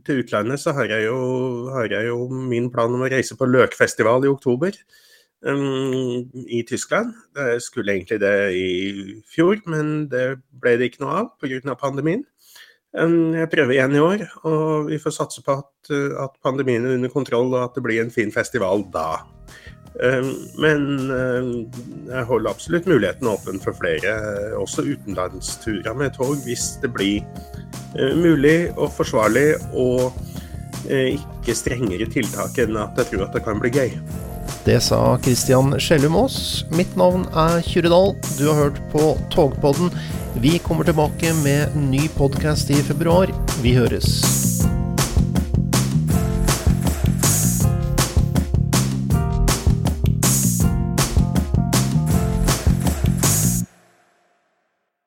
til 0.06 0.22
utlandet 0.24 0.62
så 0.62 0.74
har 0.76 0.90
jeg, 0.90 1.06
jo, 1.06 1.70
har 1.74 1.92
jeg 1.92 2.08
jo 2.08 2.26
min 2.32 2.70
plan 2.72 2.92
om 2.94 3.04
å 3.04 3.10
reise 3.12 3.36
på 3.38 3.48
løkfestival 3.50 4.26
i 4.26 4.32
oktober 4.32 4.78
i 5.42 6.60
Tyskland. 6.68 7.16
Jeg 7.34 7.62
skulle 7.64 7.96
egentlig 7.96 8.20
det 8.22 8.34
i 8.54 8.68
fjor, 9.26 9.58
men 9.66 10.06
det 10.10 10.38
ble 10.62 10.76
det 10.78 10.92
ikke 10.92 11.02
noe 11.02 11.16
av 11.24 11.32
pga. 11.42 11.74
pandemien. 11.74 12.22
Jeg 12.94 13.50
prøver 13.50 13.74
igjen 13.74 13.96
i 13.96 14.04
år, 14.04 14.26
og 14.46 14.90
vi 14.90 15.00
får 15.02 15.16
satse 15.16 15.42
på 15.42 15.58
at, 15.58 15.92
at 16.22 16.38
pandemien 16.44 16.86
er 16.86 16.94
under 16.94 17.10
kontroll 17.10 17.50
og 17.56 17.62
at 17.64 17.74
det 17.74 17.82
blir 17.82 18.04
en 18.04 18.14
fin 18.14 18.30
festival 18.30 18.86
da. 18.94 19.24
Ehm, 20.00 20.32
men 20.56 21.10
ehm, 21.12 21.52
jeg 22.08 22.24
holder 22.28 22.50
absolutt 22.50 22.88
muligheten 22.88 23.28
åpen 23.28 23.60
for 23.60 23.76
flere, 23.76 24.14
også 24.56 24.86
utenlandsturer 24.88 25.96
med 25.98 26.16
tog, 26.16 26.38
hvis 26.46 26.76
det 26.82 26.92
blir 26.94 27.20
eh, 27.98 28.16
mulig 28.16 28.72
og 28.76 28.88
forsvarlig 28.96 29.50
og 29.72 30.08
eh, 30.88 31.18
ikke 31.18 31.56
strengere 31.58 32.08
tiltak 32.08 32.56
enn 32.62 32.80
at 32.80 32.98
jeg 33.02 33.12
tror 33.12 33.28
at 33.28 33.36
det 33.36 33.44
kan 33.44 33.60
bli 33.62 33.72
gøy. 33.74 33.96
Det 34.62 34.78
sa 34.84 35.18
Christian 35.22 35.74
Skjellum 35.82 36.16
Aas. 36.20 36.62
Mitt 36.70 36.92
navn 36.96 37.26
er 37.34 37.58
Kyrre 37.66 37.90
Dahl. 37.90 38.14
Du 38.38 38.46
har 38.46 38.60
hørt 38.60 38.78
på 38.94 39.16
Togpodden. 39.34 39.90
Vi 40.42 40.56
kommer 40.64 40.86
tilbake 40.88 41.34
med 41.42 41.74
ny 41.90 42.06
podkast 42.16 42.70
i 42.70 42.78
februar. 42.86 43.32
Vi 43.62 43.74
høres. 43.76 44.71